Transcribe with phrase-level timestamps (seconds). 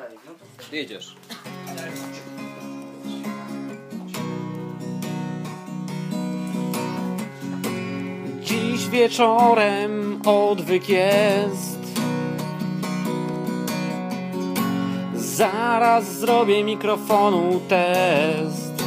[0.00, 0.32] Czaj, no
[0.68, 1.16] to Jedziesz.
[8.42, 11.78] Dziś wieczorem odwyk jest.
[15.14, 18.84] Zaraz zrobię mikrofonu test.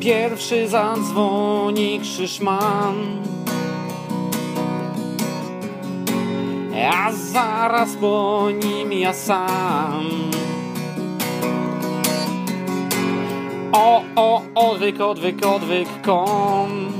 [0.00, 3.26] Pierwszy zadzwoni Krzyszman.
[6.76, 10.04] A zaraz po nim ja sam.
[13.72, 16.92] O, o, odwyk, odwyk, odwyk, kom.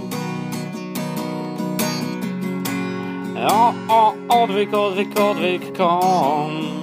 [3.36, 6.80] O, o, odwyk, odwyk, odwyk, kom.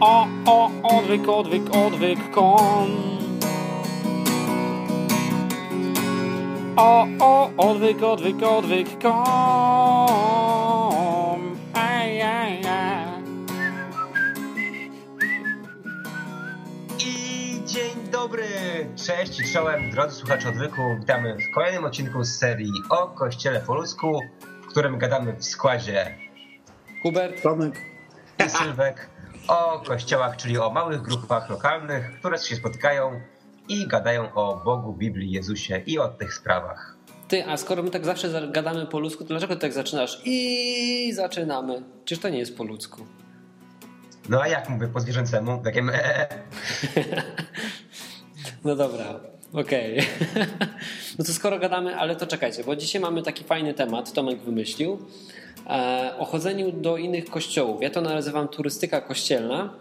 [0.00, 3.05] O, o, odwyk, odwyk, odwyk, kom.
[6.76, 9.12] O, o, odwyk, odwyk, odwyk, kom.
[11.74, 13.06] Aj, aj, aj.
[16.98, 18.46] I dzień dobry!
[18.96, 20.82] Cześć i czołem, drodzy słuchacze odwyku.
[21.00, 24.20] Witamy w kolejnym odcinku z serii o Kościele po ludzku,
[24.62, 26.14] w którym gadamy w składzie
[27.02, 27.80] Hubert, Tomek.
[28.46, 29.10] i Sylwek
[29.48, 33.20] o kościołach, czyli o małych grupach lokalnych, które się spotykają
[33.68, 36.96] i gadają o Bogu, Biblii, Jezusie i o tych sprawach.
[37.28, 40.20] ty, a skoro my tak zawsze za- gadamy po ludzku, to dlaczego ty tak zaczynasz?
[40.24, 41.82] I zaczynamy.
[42.04, 43.06] Czyż to nie jest po ludzku?
[44.28, 45.60] No a jak mówię po zwierzęcemu?
[45.64, 46.28] Takim e,
[48.64, 49.20] No dobra,
[49.52, 49.98] okej.
[51.18, 54.98] No to skoro gadamy, ale to czekajcie, bo dzisiaj mamy taki fajny temat, Tomek wymyślił,
[55.66, 57.82] e, o chodzeniu do innych kościołów.
[57.82, 59.74] Ja to nazywam turystyka kościelna.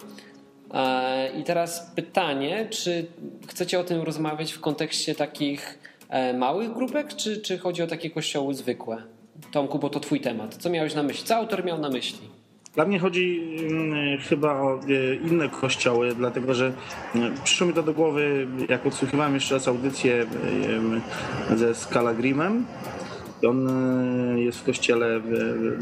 [0.73, 3.05] E, I teraz pytanie, czy
[3.47, 8.09] chcecie o tym rozmawiać w kontekście takich e, małych grupek, czy, czy chodzi o takie
[8.09, 9.03] kościoły zwykłe?
[9.51, 10.55] Tomku, bo to twój temat.
[10.55, 11.25] Co miałeś na myśli?
[11.25, 12.29] Co autor miał na myśli?
[12.75, 16.73] Dla mnie chodzi mm, chyba o e, inne kościoły, dlatego że
[17.15, 20.25] mm, przyszło mi to do głowy, jak odsłuchiwałem jeszcze raz audycję
[21.55, 22.65] ze Scalagrimem.
[23.47, 23.67] On
[24.37, 25.21] jest w kościele,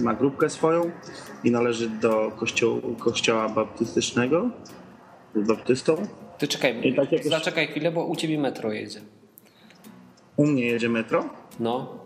[0.04, 0.92] ma grupkę swoją
[1.44, 4.50] i należy do kościołu, kościoła baptystycznego.
[5.36, 5.96] Baptystą.
[6.38, 9.00] Ty czekaj, tak jakoś- zaczekaj chwilę, bo u ciebie metro jedzie.
[10.38, 11.30] U mnie jedzie metro.
[11.60, 12.04] No,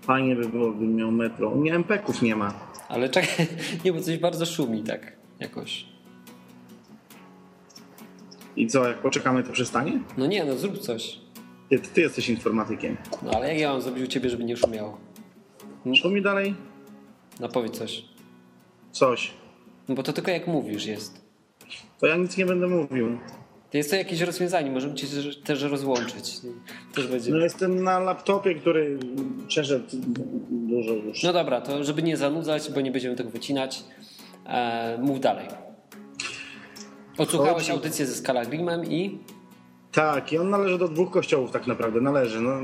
[0.00, 1.48] Fajnie by było, gdybym miał metro.
[1.50, 2.54] U mnie MPK-ów nie ma.
[2.88, 3.46] ale czekaj,
[3.84, 5.84] nie, bo coś bardzo szumi tak jakoś.
[8.56, 10.00] I co, jak poczekamy, to przestanie?
[10.18, 11.20] No nie, no zrób coś.
[11.68, 12.96] Ty, ty jesteś informatykiem.
[13.22, 14.98] No ale jak ja mam zrobić u ciebie, żeby nie szumiało?
[16.02, 16.54] Co mi dalej?
[17.40, 18.04] No powiedz coś.
[18.92, 19.30] Coś.
[19.88, 21.20] No bo to tylko jak mówisz jest.
[22.00, 23.18] To ja nic nie będę mówił.
[23.70, 25.06] To jest to jakieś rozwiązanie, możemy cię
[25.44, 26.40] też- rozłączyć.
[26.94, 27.30] Też będzie.
[27.30, 28.98] No jestem na laptopie, który
[29.48, 29.84] przeszedł
[30.50, 31.22] dużo już.
[31.22, 33.84] No dobra, to żeby nie zanudzać, bo nie będziemy tego wycinać,
[34.46, 35.46] e, mów dalej.
[37.18, 39.18] Odsłuchałeś audycję ze Scalagrimem i...
[39.92, 42.40] Tak, i on należy do dwóch kościołów tak naprawdę, należy.
[42.40, 42.58] No,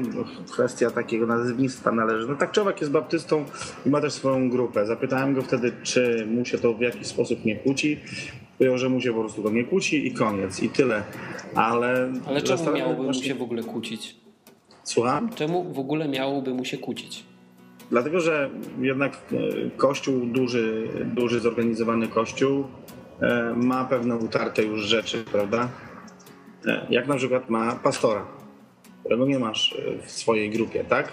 [0.53, 2.29] kwestia takiego nazewnictwa należy.
[2.29, 3.45] No tak człowiek jest baptystą
[3.87, 4.87] i ma też swoją grupę.
[4.87, 8.01] Zapytałem go wtedy, czy mu się to w jakiś sposób nie kłóci.
[8.59, 11.03] Powiedział, że mu się po prostu to nie kłóci i koniec, i tyle.
[11.55, 12.13] Ale...
[12.27, 14.17] Ale czemu miałoby mu się w ogóle kłócić?
[14.85, 15.29] Słucham?
[15.35, 17.25] Czemu w ogóle miałoby mu się kłócić?
[17.91, 22.65] Dlatego, że jednak e, kościół, duży, duży zorganizowany kościół
[23.21, 25.69] e, ma pewne utarte już rzeczy, prawda?
[26.91, 28.27] Jak na przykład ma pastora,
[29.01, 31.13] którego nie masz e, w swojej grupie, tak?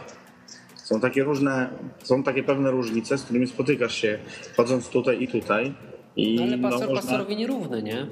[0.75, 1.69] Są takie różne,
[2.03, 4.19] są takie pewne różnice, z którymi spotykasz się
[4.57, 5.73] chodząc tutaj i tutaj.
[6.16, 8.07] I No ale pastor no, można- pastorowi nierówny, nie?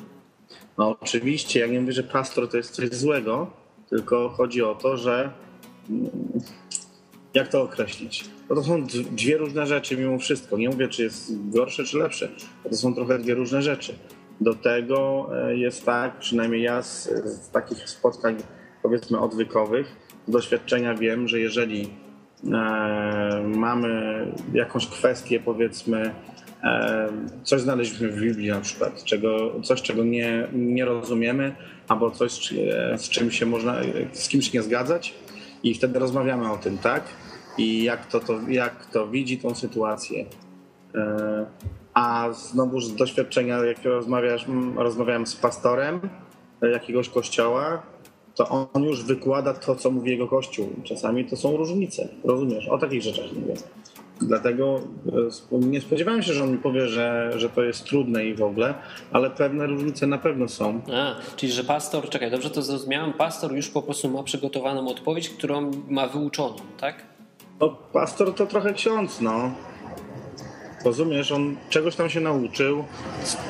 [0.78, 3.52] no oczywiście, ja nie mówię, że pastor to jest coś złego,
[3.90, 5.32] tylko chodzi o to, że
[5.90, 6.10] mm,
[7.34, 8.26] jak to określić?
[8.50, 10.58] No to są dwie różne rzeczy mimo wszystko.
[10.58, 12.30] Nie mówię, czy jest gorsze, czy lepsze.
[12.70, 13.96] To są trochę dwie różne rzeczy.
[14.42, 18.38] Do tego e, jest tak, przynajmniej ja z, z takich spotkań
[18.84, 19.96] powiedzmy odwykowych,
[20.28, 21.90] z doświadczenia wiem, że jeżeli
[22.44, 26.14] e, mamy jakąś kwestię powiedzmy
[26.64, 27.10] e,
[27.44, 31.56] coś znaleźliśmy w Biblii na przykład, czego, coś czego nie, nie rozumiemy,
[31.88, 32.54] albo coś
[32.98, 33.76] z czym się można,
[34.14, 35.14] z kimś nie zgadzać
[35.64, 37.04] i wtedy rozmawiamy o tym, tak?
[37.58, 40.26] I jak to, to, jak to widzi tą sytuację.
[41.94, 46.00] A znowu z doświadczenia, jak rozmawiasz, m, rozmawiałem z pastorem
[46.62, 47.82] e, jakiegoś kościoła,
[48.36, 50.70] to on już wykłada to, co mówi jego kościół.
[50.84, 52.68] Czasami to są różnice, rozumiesz?
[52.68, 53.54] O takich rzeczach mówię.
[54.22, 54.80] Dlatego
[55.52, 58.42] e, nie spodziewałem się, że on mi powie, że, że to jest trudne i w
[58.42, 58.74] ogóle,
[59.12, 60.82] ale pewne różnice na pewno są.
[60.94, 65.30] A, czyli że pastor, czekaj, dobrze to zrozumiałem, pastor już po prostu ma przygotowaną odpowiedź,
[65.30, 67.04] którą ma wyuczoną, tak?
[67.60, 69.52] No, pastor to trochę ksiądz, no.
[70.86, 72.84] Rozumiesz, on czegoś tam się nauczył,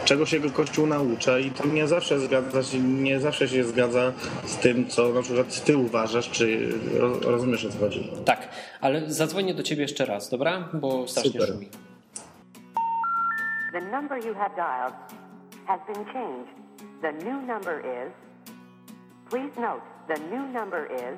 [0.06, 4.14] czegoś jego kościół naucza i to nie zawsze zgadza się, nie zawsze się zgadza
[4.46, 8.12] z tym, co na przykład ty uważasz, czy ro- rozumiesz o co chodzi.
[8.26, 8.50] Tak,
[8.82, 10.70] ale zadzwonię do ciebie jeszcze raz, dobra?
[10.74, 11.48] Bo strasznie Super.
[11.48, 11.70] szumi.
[13.72, 14.94] The number you have dialed
[15.66, 16.54] has been changed.
[17.02, 18.14] The new number is.
[19.30, 21.18] Please note, the new number is.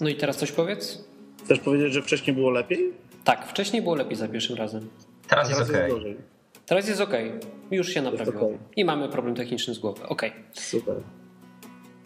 [0.00, 1.04] No i teraz coś powiedz?
[1.44, 2.92] Chcesz powiedzieć, że wcześniej było lepiej?
[3.24, 4.88] Tak, wcześniej było lepiej za pierwszym razem.
[5.28, 5.82] Teraz jest Teraz okej.
[5.82, 6.16] jest gorzej.
[6.66, 7.10] Teraz jest ok,
[7.70, 8.36] już się naprawiło.
[8.46, 8.58] okej.
[8.76, 10.06] I mamy problem techniczny z głowy.
[10.08, 10.22] Ok.
[10.52, 10.96] Super.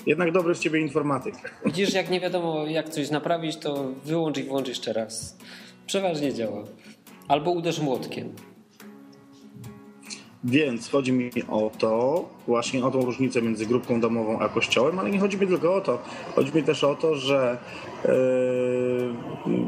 [0.07, 1.35] Jednak dobry z ciebie informatyk.
[1.65, 5.37] Widzisz, jak nie wiadomo, jak coś naprawić, to wyłącz i włącz jeszcze raz.
[5.87, 6.65] Przeważnie działa.
[7.29, 8.33] Albo uderz młotkiem.
[10.47, 15.11] Więc chodzi mi o to, właśnie o tą różnicę między grupką domową a kościołem, ale
[15.11, 16.03] nie chodzi mi tylko o to.
[16.35, 17.59] Chodzi mi też o to, że
[18.05, 18.15] e,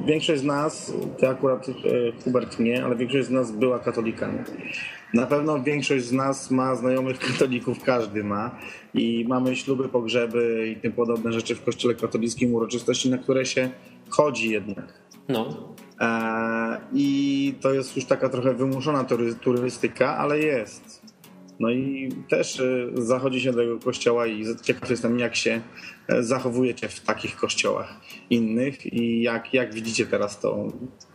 [0.07, 1.73] większość z nas, ty akurat e,
[2.25, 4.39] Hubert nie, ale większość z nas była katolikami.
[5.15, 8.59] Na pewno większość z nas ma znajomych katolików, każdy ma
[8.95, 13.71] i mamy śluby, pogrzeby i tym podobne rzeczy w kościele katolickim, uroczystości, na które się
[14.09, 14.93] chodzi jednak.
[15.29, 15.75] No,
[16.93, 21.03] I to jest już taka trochę wymuszona tury, turystyka, ale jest.
[21.61, 25.61] No i też e, zachodzi się do tego kościoła i ciekaw jestem, jak się
[26.09, 28.01] e, zachowujecie w takich kościołach
[28.31, 30.69] innych i jak, jak widzicie teraz to,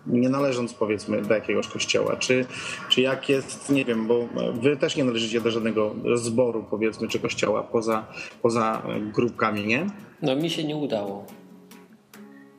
[0.08, 2.46] nie należąc powiedzmy do jakiegoś kościoła, czy,
[2.90, 4.28] czy jak jest, nie wiem, bo
[4.62, 8.06] wy też nie należycie do żadnego zboru powiedzmy, czy kościoła poza,
[8.42, 9.88] poza e, grupkami, nie?
[10.22, 11.26] no mi się nie udało.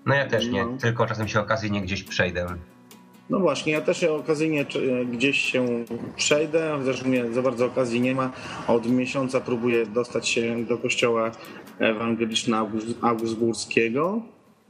[0.06, 0.76] No ja też nie, No.
[0.80, 2.46] tylko czasem się okazyjnie gdzieś przejdę.
[3.30, 4.66] No właśnie, ja też okazyjnie
[5.12, 5.66] gdzieś się
[6.16, 8.30] przejdę, chociaż u mnie za bardzo okazji nie ma.
[8.68, 11.30] Od miesiąca próbuję dostać się do kościoła
[11.80, 14.20] ewangeliczno-augsburskiego,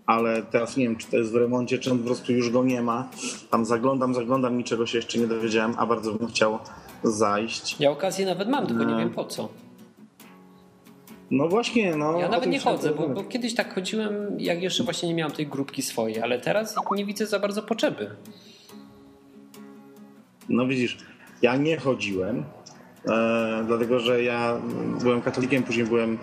[0.06, 2.64] ale teraz nie wiem, czy to jest w remoncie, czy on po prostu już go
[2.64, 3.08] nie ma.
[3.50, 6.58] Tam zaglądam, zaglądam, niczego się jeszcze nie dowiedziałem, a bardzo bym chciał
[7.04, 7.76] zajść.
[7.80, 8.98] Ja okazję nawet mam, tylko nie No.
[8.98, 9.48] wiem po co.
[11.30, 12.20] No właśnie, no.
[12.20, 15.46] Ja nawet nie chodzę, bo, bo kiedyś tak chodziłem, jak jeszcze właśnie nie miałem tej
[15.46, 18.10] grupki swojej, ale teraz nie widzę za bardzo potrzeby.
[20.48, 20.98] No widzisz,
[21.42, 22.44] ja nie chodziłem,
[23.06, 24.60] e, dlatego że ja
[25.00, 26.18] byłem katolikiem, później byłem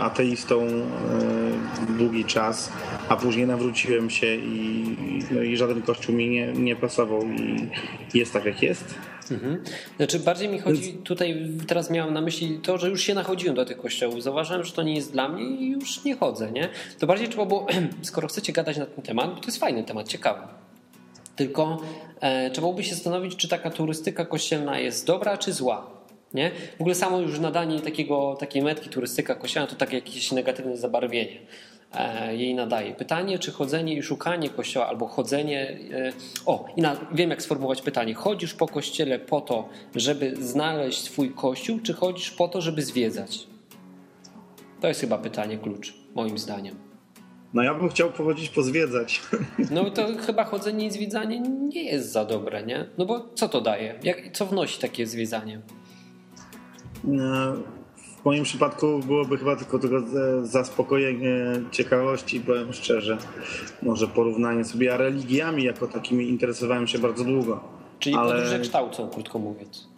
[0.00, 2.72] ateistą e, długi czas,
[3.08, 4.96] a później nawróciłem się i,
[5.30, 7.22] no i żaden kościół mi nie, nie pasował
[8.14, 8.94] i jest tak jak jest.
[9.30, 9.62] Mhm.
[9.96, 13.64] Znaczy bardziej mi chodzi, tutaj teraz miałem na myśli to, że już się nachodziłem do
[13.64, 14.22] tych kościołów.
[14.22, 16.68] Zauważyłem, że to nie jest dla mnie i już nie chodzę, nie?
[16.98, 17.66] To bardziej trzeba było,
[18.02, 20.40] skoro chcecie gadać na ten temat, bo to jest fajny temat, ciekawy.
[21.36, 21.78] Tylko
[22.20, 25.90] e, trzeba byłoby się zastanowić, czy taka turystyka kościelna jest dobra, czy zła.
[26.34, 26.50] Nie?
[26.78, 31.38] W ogóle samo już nadanie takiego, takiej metki turystyka kościelna to takie jakieś negatywne zabarwienie
[31.94, 32.94] e, jej nadaje.
[32.94, 35.78] Pytanie, czy chodzenie i szukanie kościoła, albo chodzenie.
[35.92, 36.12] E,
[36.46, 38.14] o, i na, wiem jak sformułować pytanie.
[38.14, 43.46] Chodzisz po kościele po to, żeby znaleźć swój kościół, czy chodzisz po to, żeby zwiedzać?
[44.80, 46.91] To jest chyba pytanie klucz, moim zdaniem.
[47.54, 49.20] No ja bym chciał pochodzić pozwiedzać.
[49.70, 52.86] No to chyba chodzenie i zwiedzanie nie jest za dobre, nie?
[52.98, 53.98] No bo co to daje?
[54.02, 55.60] Jak, co wnosi takie zwiedzanie?
[57.04, 57.52] E,
[58.20, 60.02] W moim przypadku byłoby chyba tylko, tylko e,
[60.46, 61.36] zaspokojenie
[61.70, 63.18] ciekawości, powiem szczerze.
[63.82, 67.60] Może porównanie sobie, a religiami jako takimi interesowałem się bardzo długo.
[67.98, 69.88] Czyli Ale- podróże kształcą, krótko mówiąc.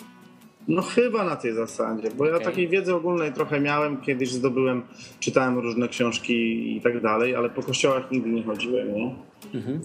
[0.69, 4.83] No chyba na tej zasadzie, bo ja takiej wiedzy ogólnej trochę miałem, kiedyś zdobyłem,
[5.21, 6.35] czytałem różne książki
[6.77, 9.15] i tak dalej, ale po kościołach nigdy nie chodziłem, nie?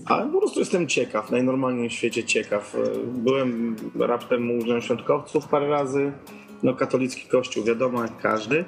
[0.06, 2.78] Ale po prostu jestem ciekaw, najnormalniej w świecie ciekaw.
[3.06, 6.12] Byłem raptem u świątkowców parę razy,
[6.64, 8.66] no katolicki kościół wiadomo jak każdy,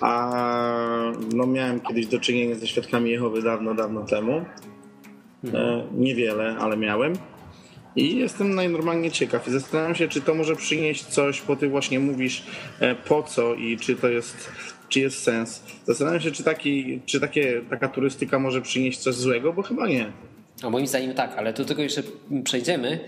[0.00, 4.44] a no miałem kiedyś do czynienia ze świadkami Jehowy dawno, dawno temu.
[5.54, 7.12] E, niewiele, ale miałem.
[7.96, 12.00] I jestem najnormalniej ciekaw i zastanawiam się, czy to może przynieść coś, bo ty właśnie
[12.00, 12.44] mówisz
[12.80, 14.48] e, po co i czy to jest,
[14.88, 15.62] czy jest sens.
[15.84, 20.12] Zastanawiam się, czy, taki, czy takie, taka turystyka może przynieść coś złego, bo chyba nie.
[20.62, 22.02] A moim zdaniem tak, ale do tego jeszcze
[22.44, 23.00] przejdziemy.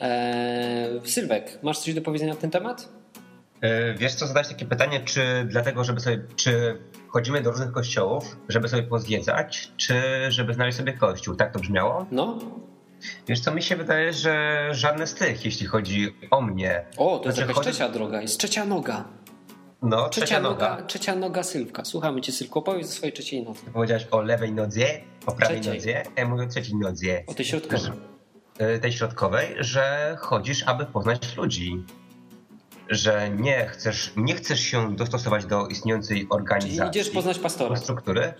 [0.00, 2.88] Eee, Sylwek, masz coś do powiedzenia na ten temat?
[3.60, 8.36] E, Wiesz co, zadać takie pytanie, czy dlatego, żeby sobie, czy chodzimy do różnych kościołów,
[8.48, 9.94] żeby sobie pozwiedzać, czy
[10.28, 11.34] żeby znaleźć sobie kościół?
[11.36, 12.06] Tak to brzmiało?
[12.10, 12.38] No.
[13.28, 16.84] Wiesz co, mi się wydaje, że żadne z tych, jeśli chodzi o mnie.
[16.96, 19.04] O, to jest Znaczy, jakaś chodzi- trzecia droga, jest trzecia noga.
[19.82, 20.82] No, Trzecia, noga.
[20.86, 21.84] trzecia noga Sylwka.
[21.84, 23.60] Słuchamy cię, Sylwku, opowiedz o swojej trzeciej nodze.
[23.72, 24.86] Powiedziałeś o lewej nodze,
[25.26, 25.78] o prawej Trzeciej.
[25.94, 27.06] nodze, ja mówię o trzeciej nodze.
[27.26, 27.90] O tej środkowej.
[28.58, 31.84] E, Tej środkowej, że chodzisz, aby poznać ludzi.
[32.88, 37.00] Że nie chcesz, nie chcesz się dostosować do istniejącej Czyli organizacji.
[37.00, 37.76] idziesz poznać pastora.
[37.76, 38.34] struktury.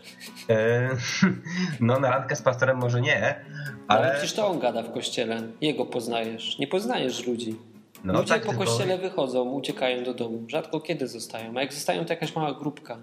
[0.50, 0.88] E,
[1.80, 3.44] No na randkę z pastorem może nie,
[3.88, 5.42] Ale ale przecież to on gada w kościele.
[5.60, 6.58] Jego poznajesz.
[6.58, 7.56] Nie poznajesz ludzi.
[8.04, 10.44] no Ludzie tak, po kościele wychodzą, uciekają do domu.
[10.48, 11.56] Rzadko kiedy zostają.
[11.56, 12.98] A jak zostają, to jakaś mała grupka.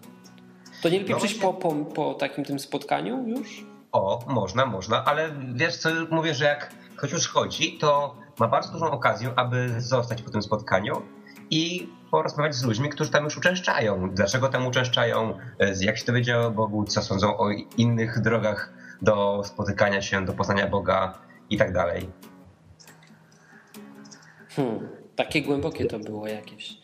[0.82, 3.66] To nie lepiej No przyjść po, po, po takim tym spotkaniu już?
[3.92, 8.72] O, można, można, ale wiesz co, mówię, że jak ktoś już chodzi, to ma bardzo
[8.72, 11.02] dużą okazję, aby zostać po tym spotkaniu
[11.54, 14.10] i porozmawiać z ludźmi, którzy tam już uczęszczają.
[14.14, 19.42] Dlaczego tam uczęszczają, e, jak się dowiedziało o Bogu, co sądzą o innych drogach do
[19.46, 21.20] spotykania się, do poznania Boga
[21.50, 22.10] i tak dalej.
[24.56, 26.78] Hmm, takie głębokie to było jakieś.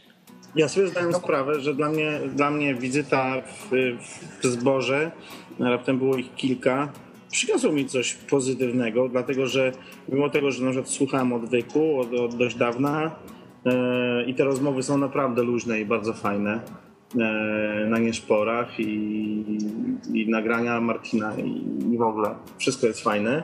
[0.56, 3.70] Ja sobie zdaję sprawę, że dla mnie, dla mnie wizyta w,
[4.42, 5.12] w zborze,
[5.60, 6.92] raptem było ich kilka,
[7.32, 9.72] przyniosło mi coś pozytywnego, dlatego że
[10.10, 13.16] mimo tego, że na przykład słuchałem odwyku od, od dość dawna
[14.28, 16.60] i te rozmowy są naprawdę luźne i bardzo fajne
[17.20, 19.46] e, na nieszporach i,
[20.14, 23.44] i nagrania Martina i, i w ogóle wszystko jest fajne,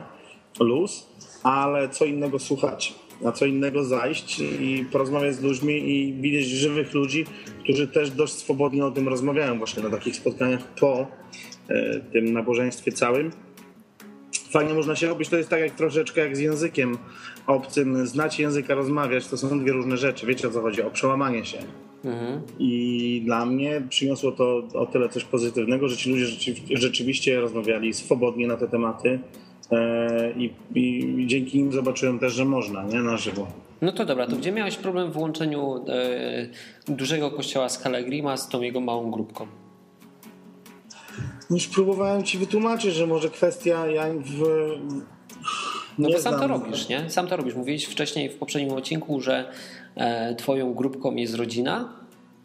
[0.60, 1.06] luz,
[1.42, 6.94] ale co innego słuchać a co innego zajść i porozmawiać z ludźmi i widzieć żywych
[6.94, 7.26] ludzi,
[7.62, 11.06] którzy też dość swobodnie o tym rozmawiają właśnie na takich spotkaniach po
[11.68, 13.30] e, tym nabożeństwie całym.
[14.50, 16.98] Fajnie można się robić, to jest tak jak troszeczkę jak z językiem
[17.46, 18.06] obcym.
[18.06, 20.26] Znać języka, rozmawiać, to są dwie różne rzeczy.
[20.26, 20.82] Wiecie o co chodzi?
[20.82, 21.58] O przełamanie się.
[22.04, 22.40] Mhm.
[22.58, 27.94] I dla mnie przyniosło to o tyle coś pozytywnego, że ci ludzie rzeczy- rzeczywiście rozmawiali
[27.94, 29.18] swobodnie na te tematy
[29.72, 33.02] e, i, i dzięki nim zobaczyłem też, że można, nie?
[33.02, 33.46] Na żywo.
[33.82, 36.48] No to dobra, to gdzie miałeś problem w łączeniu e,
[36.88, 39.46] dużego kościoła z Calegrima z tą jego małą grupką?
[41.50, 44.42] Już próbowałem ci wytłumaczyć, że może kwestia ja w...
[45.98, 47.10] No bo sam to robisz, nie?
[47.10, 47.54] Sam to robisz.
[47.54, 49.50] Mówiłeś wcześniej w poprzednim odcinku, że
[49.94, 51.92] e, twoją grupką jest rodzina,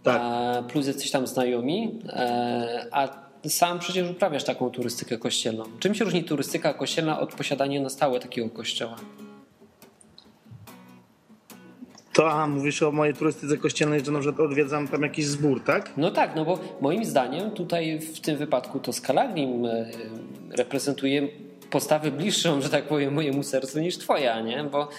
[0.03, 0.21] Tak.
[0.21, 3.09] e, plus jesteś tam znajomi, e, a
[3.47, 5.63] sam przecież uprawiasz taką turystykę kościelną.
[5.79, 8.95] Czym się różni turystyka kościelna od posiadania na stałe takiego kościoła?
[12.21, 15.91] To a, mówisz o mojej turystyce kościelnej, że na przykład odwiedzam tam jakiś zbór, tak?
[15.97, 19.91] No tak, no bo moim zdaniem tutaj w tym wypadku to Skalagrim e,
[20.49, 21.27] reprezentuje
[21.69, 24.63] postawę bliższą, że tak powiem, mojemu sercu niż twoja, nie?
[24.63, 24.89] Bo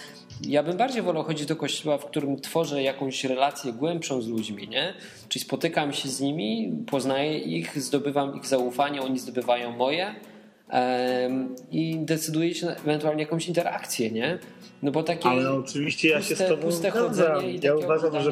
[0.41, 4.67] ja bym bardziej wolał chodzić do kościoła, w którym tworzę jakąś relację głębszą z ludźmi,
[4.67, 4.93] nie?
[5.29, 10.15] Czyli spotykam się z nimi, poznaję ich, zdobywam ich zaufanie, oni zdobywają moje
[11.71, 14.39] i decyduję się ewentualnie jakąś interakcję, nie?
[14.83, 15.29] No bo takie...
[15.29, 18.31] Ale oczywiście ja się puste- z tobą puste chodzenie i Ja uważam, że.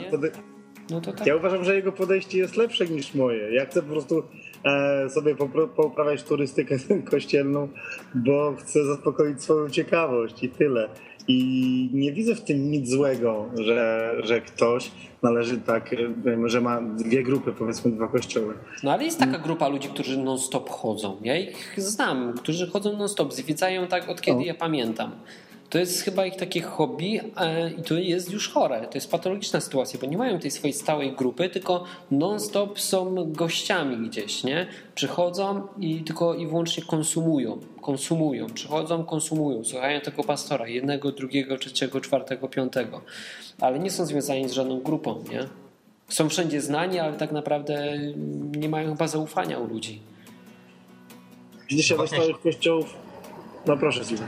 [0.89, 1.25] No tak.
[1.25, 3.53] ja uważam, że jego podejście jest lepsze niż moje.
[3.53, 4.23] Ja chcę po prostu
[4.65, 6.75] e, sobie popro- poprawiać turystykę
[7.11, 7.67] kościelną,
[8.15, 10.89] bo chcę zaspokoić swoją ciekawość i tyle.
[11.27, 14.91] I nie widzę w tym nic złego, że, że ktoś
[15.21, 18.53] należy tak, e, że ma dwie grupy, powiedzmy dwa kościoły.
[18.83, 21.17] No ale jest taka grupa ludzi, którzy non-stop chodzą.
[21.23, 24.41] Ja ich znam, którzy chodzą non-stop, zwiedzają tak od kiedy O.
[24.41, 25.11] ja pamiętam.
[25.71, 28.81] To jest chyba ich takie hobby e, i to jest już chore.
[28.81, 34.09] To jest patologiczna sytuacja, bo nie mają tej swojej stałej grupy, tylko non-stop są gościami
[34.09, 34.67] gdzieś, nie?
[34.95, 37.59] Przychodzą i tylko i wyłącznie konsumują.
[37.81, 43.01] Konsumują, przychodzą, konsumują, słuchają tego pastora, jednego, drugiego, trzeciego, czwartego, piątego.
[43.61, 45.39] Ale nie są związani z żadną grupą, nie?
[46.09, 47.97] Są wszędzie znani, ale tak naprawdę
[48.57, 50.01] nie mają chyba zaufania u ludzi.
[51.69, 52.93] Dzisiaj do Właśnie- stałych kościołów...
[53.65, 54.27] No proszę, Steven.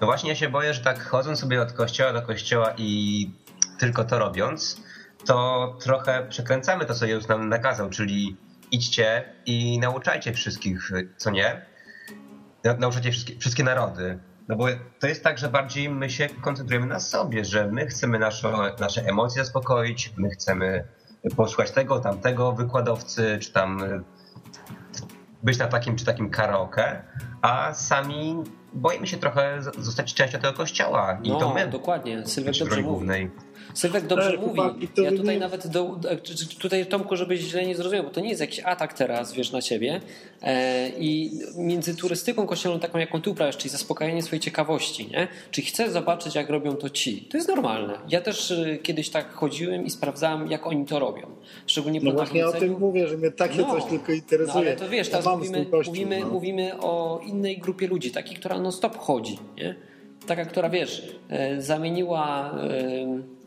[0.00, 3.30] No właśnie ja się boję, że tak chodząc sobie od kościoła do kościoła i
[3.78, 4.80] tylko to robiąc,
[5.26, 8.36] to trochę przekręcamy to, co Jezus nam nakazał, czyli
[8.70, 11.66] idźcie i nauczajcie wszystkich, co nie?
[12.64, 14.18] Na- Nauczajcie wszystkie, wszystkie narody.
[14.48, 14.66] No bo
[15.00, 19.02] to jest tak, że bardziej my się koncentrujemy na sobie, że my chcemy nasze, nasze
[19.02, 20.84] emocje zaspokoić, my chcemy
[21.36, 23.82] posłuchać tego, tamtego wykładowcy, czy tam
[25.48, 27.02] być na takim czy takim karaoke,
[27.42, 28.36] a sami
[28.72, 31.18] boimy się trochę zostać częścią tego kościoła.
[31.22, 32.26] I No, to my dokładnie.
[32.26, 32.88] Sylwek dobrze mówi.
[32.88, 33.30] głównej.
[33.74, 34.60] Sylwek dobrze Ej, mówi.
[35.02, 38.20] Ja tutaj nie- nawet do, czy- czy- tutaj Tomku, żebyś źle nie zrozumiał, bo to
[38.20, 40.00] nie jest jakiś atak teraz, wiesz, na ciebie.
[40.42, 45.28] E, I między turystyką kościelną taką, jaką ty uprawiasz, czyli zaspokajanie swojej ciekawości, nie?
[45.50, 47.22] Czyli chcę zobaczyć, jak robią to ci.
[47.22, 47.98] To jest normalne.
[48.08, 51.26] Ja też e, kiedyś tak chodziłem i sprawdzałem, jak oni to robią.
[51.66, 54.54] Szczególnie No właśnie o tym mówię, że mnie takie coś tylko interesuje.
[54.54, 56.26] No ale to wiesz, Ja teraz z mówimy, kościół, mówimy, no.
[56.28, 59.74] mówimy o innej grupie ludzi, takiej, która non stop chodzi, nie?
[60.26, 63.38] Taka, która wiesz, e, zamieniła, e,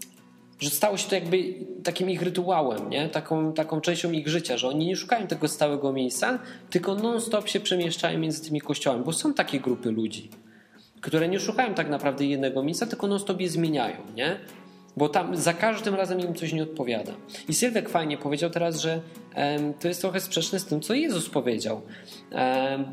[0.62, 1.54] że stało się to jakby
[1.84, 3.10] takim ich rytuałem, nie?
[3.10, 6.40] Taką, taką częścią ich życia, że oni nie szukają tego stałego miejsca,
[6.70, 10.30] tylko non stop się przemieszczają między tymi kościołami, bo są takie grupy ludzi,
[11.02, 14.40] które nie szukają tak naprawdę jednego miejsca, tylko non stop je zmieniają, nie?
[14.98, 17.14] Bo tam za każdym razem im coś nie odpowiada.
[17.50, 19.02] I Sylwek fajnie powiedział teraz, że
[19.36, 21.82] em, to jest trochę sprzeczne z tym, co Jezus powiedział.
[22.32, 22.86] Em,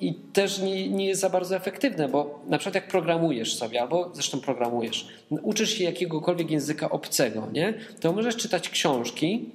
[0.00, 4.10] I też nie, nie jest za bardzo efektywne, bo na przykład jak programujesz sobie, albo
[4.14, 7.74] zresztą programujesz, uczysz się jakiegokolwiek języka obcego, nie?
[8.00, 9.50] to możesz czytać książki,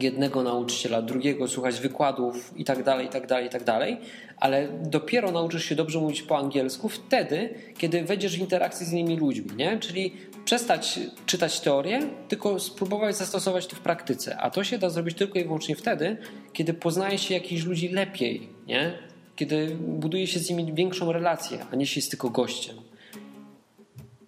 [0.00, 3.96] jednego nauczyciela, drugiego słuchać wykładów i tak dalej, i tak dalej, i tak dalej,
[4.36, 9.16] ale dopiero nauczysz się dobrze mówić po angielsku wtedy, kiedy wejdziesz w interakcję z innymi
[9.16, 9.78] ludźmi, nie?
[9.78, 10.12] Czyli
[10.44, 15.38] przestać czytać teorię, tylko spróbować zastosować to w praktyce, a to się da zrobić tylko
[15.38, 16.16] i wyłącznie wtedy,
[16.52, 18.98] kiedy poznaje się jakichś ludzi lepiej, nie?
[19.36, 22.76] Kiedy buduje się z nimi większą relację, a nie się jest tylko gościem.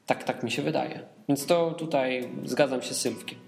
[0.06, 1.00] Tak, tak mi się wydaje.
[1.28, 3.38] Więc to tutaj zgadzam się z Sylwkiem.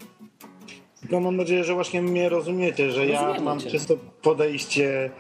[1.11, 3.71] No mam nadzieję, że właśnie mnie rozumiecie, że ja mam cię.
[3.71, 5.11] czysto podejście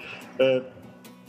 [0.40, 0.60] e,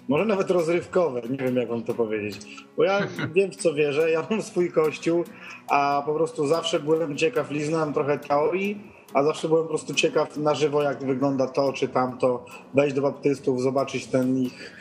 [0.07, 2.37] może nawet rozrywkowe, nie wiem jak wam to powiedzieć.
[2.77, 5.23] Bo ja wiem w co wierzę, ja mam swój kościół,
[5.67, 10.37] a po prostu zawsze byłem ciekaw, liznąłem trochę teorii, a zawsze byłem po prostu ciekaw
[10.37, 14.71] na żywo jak wygląda to czy tamto, wejść do baptystów, zobaczyć ten ich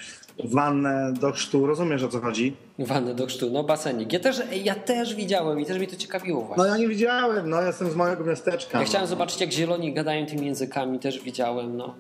[0.44, 2.56] wannę do chrztu, rozumiesz o co chodzi?
[2.78, 4.12] Wannę do chrztu, no basenik.
[4.12, 6.64] Ja też, ja też widziałem i też mnie to ciekawiło No właśnie.
[6.72, 8.78] ja nie widziałem, no jestem z małego miasteczka.
[8.78, 11.94] Ja chciałem zobaczyć, jak zieloni gadają tymi językami, też widziałem, no.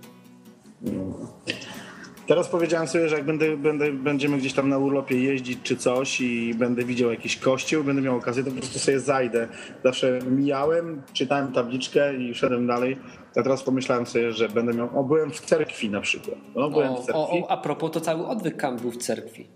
[2.26, 6.20] Teraz powiedziałem sobie, że jak będę, będę, będziemy gdzieś tam na urlopie jeździć czy coś
[6.20, 9.48] i będę widział jakiś kościół, będę miał okazję, to po prostu sobie zajdę.
[9.84, 12.96] Zawsze mijałem, czytałem tabliczkę i szedłem dalej.
[13.36, 14.98] A teraz pomyślałem sobie, że będę miał...
[15.00, 16.36] O, byłem w cerkwi na przykład.
[16.56, 17.42] No, byłem O, w o, cerkwi.
[17.44, 19.48] o, a propos, to cały odwyk camp był w cerkwi.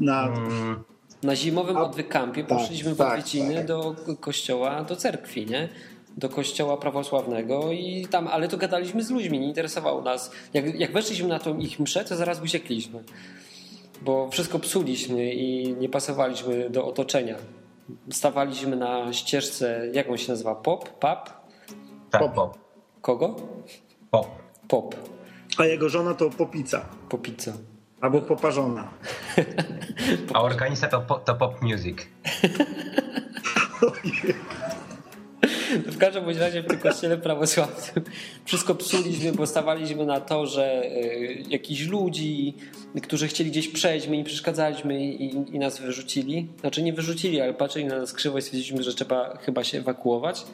[0.00, 0.76] Na, Mm,
[1.22, 3.66] Na zimowym A- odwyk campie tak, poszliśmy w tak, odwiedziny tak.
[3.66, 5.68] do kościoła, do cerkwi, nie?
[6.16, 10.30] Do kościoła prawosławnego i tam, ale to gadaliśmy z ludźmi, nie interesowało nas.
[10.54, 13.02] Jak, jak weszliśmy na tą ich mszę, to zaraz uciekliśmy.
[14.02, 17.36] Bo wszystko psuliśmy i nie pasowaliśmy do otoczenia.
[18.10, 20.54] Stawaliśmy na ścieżce, jak on się nazywa?
[20.54, 20.98] Pop?
[20.98, 21.30] Pap?
[22.10, 22.34] tak, Pop.
[22.34, 22.58] pop.
[23.00, 23.36] Kogo?
[24.10, 24.26] Pop.
[24.68, 24.94] Pop.
[25.58, 26.86] a jego żona to popica.
[27.08, 27.52] Popica.
[28.00, 28.90] Albo poparzona.
[30.34, 31.98] A organista to, po- to pop music.
[35.86, 38.04] W każdym bądź razie w tym kościele prawosławnym
[38.44, 42.54] wszystko psuliśmy, bo stawaliśmy na to, że y, jakiś ludzi,
[43.02, 46.48] którzy chcieli gdzieś przejść, my im przeszkadzaliśmy i, i nas wyrzucili.
[46.60, 50.44] Znaczy nie wyrzucili, ale patrzyli na nas krzywo i stwierdziliśmy, że trzeba chyba się ewakuować.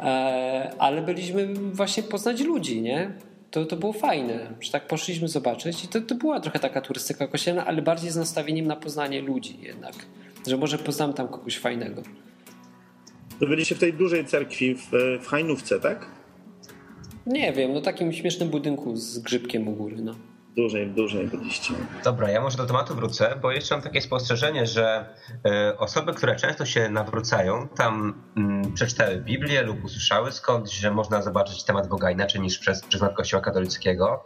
[0.00, 3.10] E, ale byliśmy właśnie poznać ludzi, nie?
[3.50, 7.26] To, to było fajne, że tak poszliśmy zobaczyć i to, to była trochę taka turystyka
[7.26, 9.94] kościelna, ale bardziej z nastawieniem na poznanie ludzi jednak.
[10.46, 12.02] Że może poznam tam kogoś fajnego.
[13.40, 16.06] To byliście w tej dużej cerkwi w, w Hajnówce, tak?
[17.26, 20.14] Nie wiem, no takim śmiesznym budynku z grzybkiem u góry, no.
[20.56, 21.74] Dużej, dużej byliście.
[22.04, 25.14] Dobra, ja może do tematu wrócę, bo jeszcze mam takie spostrzeżenie, że
[25.46, 31.22] e, osoby, które często się nawrócają, tam mm, przeczytały Biblię lub usłyszały skądś, że można
[31.22, 34.24] zobaczyć temat Boga inaczej niż przez pryzmat Kościoła katolickiego,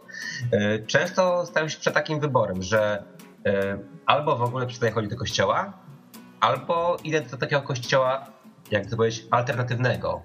[0.51, 3.03] e, często stają się przed takim wyborem, że
[3.45, 5.73] e, albo w ogóle przestaję chodzić do kościoła,
[6.39, 8.25] albo idę do takiego kościoła,
[8.73, 10.21] jak to powiedzieć, alternatywnego.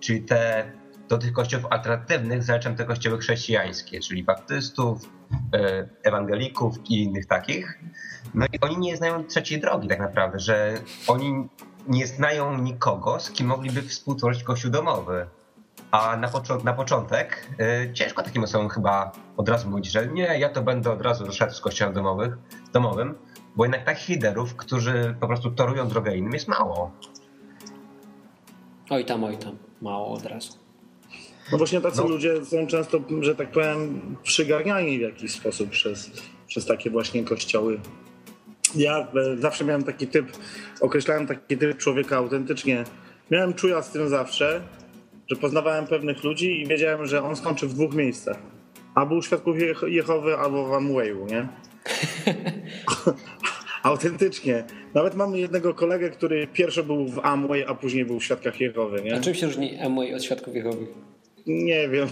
[0.00, 0.72] Czyli te,
[1.08, 5.00] do tych kościołów alternatywnych zaliczam te kościoły chrześcijańskie, czyli baptystów,
[5.54, 7.78] e, ewangelików i innych takich.
[8.34, 10.74] No i oni nie znają trzeciej drogi tak naprawdę, że
[11.08, 11.48] oni
[11.88, 15.26] nie znają nikogo, z kim mogliby współtworzyć kościół domowy.
[15.90, 16.30] A na,
[16.64, 20.90] na początek e, ciężko takim osobom chyba od razu mówić, że nie, ja to będę
[20.90, 22.38] od razu szedł z kościołem domowych,
[22.72, 23.14] domowym,
[23.56, 26.90] bo jednak takich liderów, którzy po prostu torują drogę innym jest mało.
[28.90, 29.56] Oj tam, oj tam.
[29.82, 30.52] Mało od razu.
[31.52, 32.08] No właśnie tacy No.
[32.08, 36.10] ludzie są często, że tak powiem, przygarniani w jakiś sposób przez,
[36.46, 37.80] przez takie właśnie kościoły.
[38.76, 40.26] Ja e, zawsze miałem taki typ,
[40.80, 42.84] określałem taki typ człowieka autentycznie.
[43.30, 44.62] Miałem czuja z tym zawsze,
[45.30, 48.36] że poznawałem pewnych ludzi i wiedziałem, że on skończy w dwóch miejscach.
[48.94, 51.48] Albo u Świadków Jeh- Jehowy, albo w Amwayu, nie?
[53.82, 54.64] Autentycznie.
[54.94, 59.02] Nawet mamy jednego kolegę, który pierwszy był w Amway, a później był w Świadkach Jehowy,
[59.02, 59.16] nie?
[59.16, 60.88] A czym się różni Amway od Świadków Jehowych?
[61.46, 62.08] Nie wiem.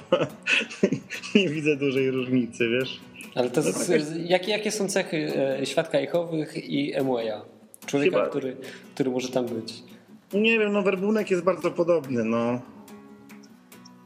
[1.35, 3.00] nie widzę dużej różnicy, wiesz?
[3.35, 3.90] Ale to z,
[4.28, 7.40] jakie, jakie są cechy e, Świadka Jehowych i Amwaya?
[7.87, 8.56] Człowieka, Chyba- który,
[8.94, 9.74] który może tam być.
[10.33, 12.61] Nie wiem, no werbunek jest bardzo podobny, no.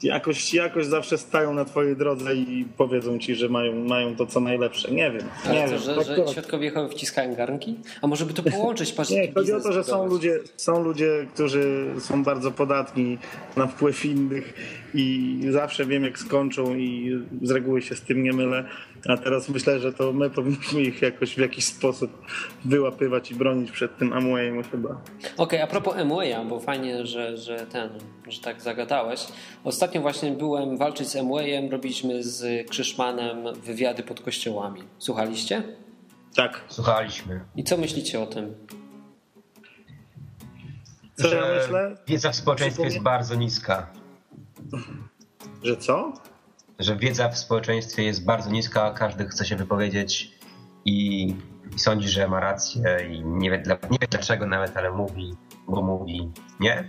[0.04, 4.40] Jakoś, jakoś zawsze stają na twojej drodze i powiedzą ci, że mają, mają to co
[4.40, 4.90] najlepsze.
[4.90, 5.22] Nie wiem.
[5.44, 5.78] Ale nie to, wiem.
[5.78, 7.76] że, Tak że to- świadkowie Jehowy wciskają garnki?
[8.02, 8.92] A może by to połączyć?
[8.92, 13.18] Patrz, Nie, chodzi o to, że są ludzie, są ludzie, którzy są bardzo podatni
[13.56, 14.54] na wpływ innych
[14.94, 18.64] i zawsze wiem, jak skończą i z reguły się z tym nie mylę.
[19.08, 22.10] A teraz myślę, że to my powinniśmy ich jakoś w jakiś sposób
[22.64, 25.00] wyłapywać i bronić przed tym Amwayem chyba.
[25.36, 27.90] Okej, a propos Amwaya, bo fajnie, że, że ten,
[28.28, 29.20] że tak zagadałeś.
[29.64, 34.82] Ostatnio właśnie byłem walczyć z Amwayem, robiliśmy z Krzyszmanem wywiady pod kościołami.
[34.98, 35.62] Słuchaliście?
[36.36, 36.64] Tak.
[36.68, 37.40] Słuchaliśmy.
[37.56, 38.54] I co myślicie o tym?
[41.14, 41.96] Co ja że myślę?
[42.06, 43.86] wiedza w społeczeństwie jest bardzo niska.
[45.62, 46.12] Że co?
[46.78, 50.38] Że wiedza w społeczeństwie jest bardzo niska, każdy chce się wypowiedzieć
[50.84, 51.26] i,
[51.74, 55.34] i sądzi, że ma rację i nie wie, dla, nie wie dlaczego nawet, ale mówi,
[55.68, 56.30] bo mówi.
[56.60, 56.88] Nie?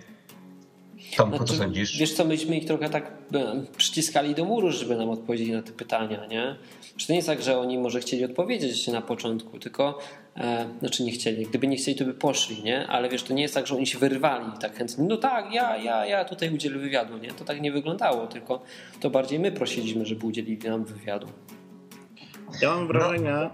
[1.17, 1.97] Tomku, co Znaczy, sądzisz?
[1.97, 5.71] Wiesz co, myśmy ich trochę tak e, przyciskali do muru, żeby nam odpowiedzieli na te
[5.71, 6.55] pytania, nie?
[6.97, 9.99] Czy to nie jest tak, że oni może chcieli odpowiedzieć na początku, tylko,
[10.37, 12.87] e, znaczy nie chcieli, gdyby nie chcieli, to by poszli, nie?
[12.87, 15.77] Ale wiesz, to nie jest tak, że oni się wyrwali tak chętnie, no tak, ja,
[15.77, 17.31] ja, ja tutaj udzielę wywiadu, nie?
[17.31, 18.61] To tak nie wyglądało, tylko
[18.99, 21.27] to bardziej my prosiliśmy, żeby udzielili nam wywiadu.
[22.61, 23.49] Ja mam wrażenie,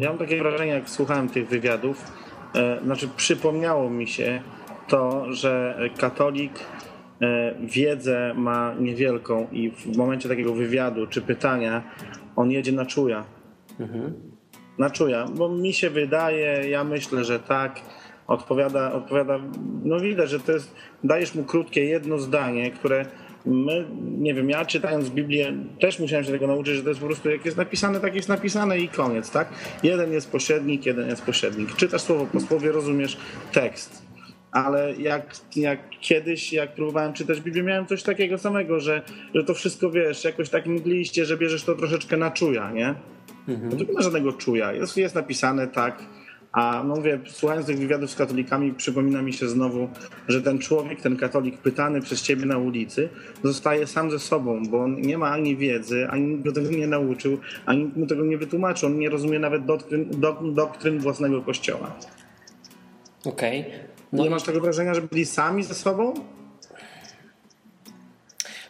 [0.00, 2.12] ja mam takie wrażenie, jak słuchałem tych wywiadów,
[2.54, 4.42] e, znaczy przypomniało mi się
[4.88, 6.52] to, że katolik
[7.60, 11.82] wiedzę ma niewielką i w momencie takiego wywiadu czy pytania
[12.36, 13.24] on jedzie na czuja.
[14.78, 17.80] Na czuja, bo mi się wydaje, ja myślę, że tak.
[18.26, 19.40] Odpowiada, odpowiada,
[19.84, 20.74] no widać, że to jest,
[21.04, 23.06] dajesz mu krótkie jedno zdanie, które
[23.46, 23.84] my,
[24.18, 27.30] nie wiem, ja czytając Biblię też musiałem się tego nauczyć, że to jest po prostu
[27.30, 29.48] jak jest napisane, tak jest napisane i koniec, tak?
[29.82, 31.76] Jeden jest pośrednik, jeden jest pośrednik.
[31.76, 33.16] Czytasz słowo po słowie, rozumiesz
[33.52, 34.05] tekst.
[34.56, 39.02] Ale jak, jak kiedyś, jak próbowałem czytać Biblię, miałem coś takiego samego, że,
[39.34, 42.94] że to wszystko wiesz, jakoś tak mgliście, że bierzesz to troszeczkę na czuja, nie?
[43.48, 44.72] No to nie ma żadnego czuja.
[44.72, 46.02] Jest, jest napisane tak.
[46.52, 49.88] A no mówię, słuchając tych wywiadów z katolikami, przypomina mi się znowu,
[50.28, 53.08] że ten człowiek, ten katolik pytany przez ciebie na ulicy,
[53.42, 56.86] zostaje sam ze sobą, bo on nie ma ani wiedzy, ani nikt go tego nie
[56.86, 58.88] nauczył, ani nikt mu tego nie wytłumaczył.
[58.88, 61.96] On nie rozumie nawet doktryn, dok, doktryn własnego kościoła.
[63.24, 63.64] Okej.
[64.16, 66.14] No, nie masz tego wrażenia, że byli sami ze sobą?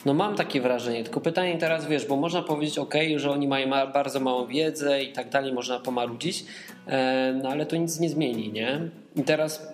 [0.05, 3.69] No mam takie wrażenie, tylko pytanie teraz, wiesz, bo można powiedzieć, ok, że oni mają
[3.69, 6.45] ma- bardzo małą wiedzę i tak dalej, można pomarudzić,
[6.87, 8.81] e, no ale to nic nie zmieni, nie?
[9.17, 9.67] I teraz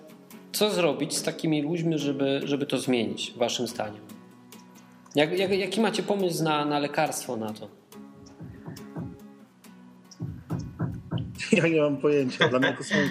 [0.52, 4.00] co zrobić z takimi ludźmi, żeby, żeby to zmienić, waszym zdaniem?
[5.14, 7.68] Jak, jak, jaki macie pomysł na, na lekarstwo na to?
[11.52, 12.48] Ja nie mam pojęcia.
[12.48, 12.94] Dla mnie to są...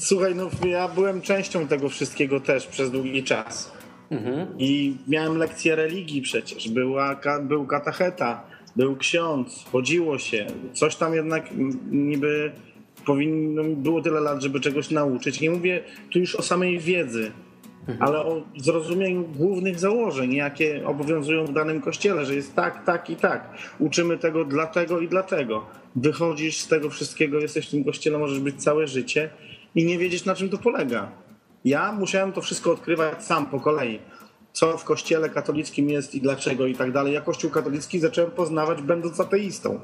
[0.00, 3.72] Słuchaj, no ja byłem częścią tego wszystkiego też przez długi czas.
[4.58, 6.68] I miałem lekcje religii przecież.
[6.68, 8.42] Była, był katecheta,
[8.76, 10.46] był ksiądz, chodziło się.
[10.72, 11.48] Coś tam jednak
[11.90, 12.52] niby
[13.06, 15.40] powinno, było tyle lat, żeby czegoś nauczyć.
[15.40, 15.82] Nie mówię
[16.12, 17.30] tu już o samej wiedzy,
[18.00, 23.16] ale o zrozumieniu głównych założeń, jakie obowiązują w danym kościele, że jest tak, tak i
[23.16, 23.50] tak.
[23.78, 25.66] Uczymy tego dlatego i dlatego.
[25.96, 29.30] Wychodzisz z tego wszystkiego, jesteś w tym kościele, możesz być całe życie
[29.78, 31.12] i nie wiedzieć, na czym to polega.
[31.64, 33.98] Ja musiałem to wszystko odkrywać sam po kolei.
[34.52, 37.14] Co w kościele katolickim jest i dlaczego i tak dalej.
[37.14, 39.80] Ja kościół katolicki zacząłem poznawać będąc ateistą.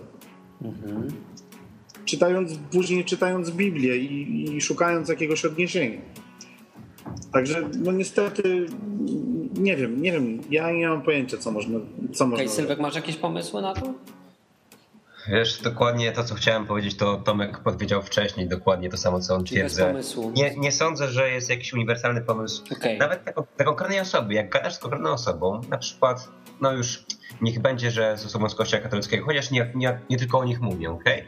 [2.05, 6.01] Czytając, później czytając Biblię i, i szukając jakiegoś odniesienia.
[7.33, 8.67] Także no niestety
[9.55, 11.79] nie wiem, nie wiem, ja nie mam pojęcia co można,
[12.13, 13.95] co można Okej, Sylwek, masz jakieś pomysły na to?
[15.29, 19.45] Wiesz, dokładnie to, co chciałem powiedzieć, to Tomek powiedział wcześniej, dokładnie to samo, co on
[19.45, 19.75] Czyli twierdzi.
[20.37, 22.63] Nie, nie sądzę, że jest jakiś uniwersalny pomysł.
[22.73, 22.99] Okej.
[22.99, 26.29] Nawet dla, dla konkretnej osoby, jak gadasz z konkretną osobą, na przykład,
[26.61, 27.05] no już
[27.41, 30.61] niech będzie, że z osobą z kościoła katolickiego, chociaż nie, nie, nie tylko o nich
[30.61, 31.25] mówię, okej?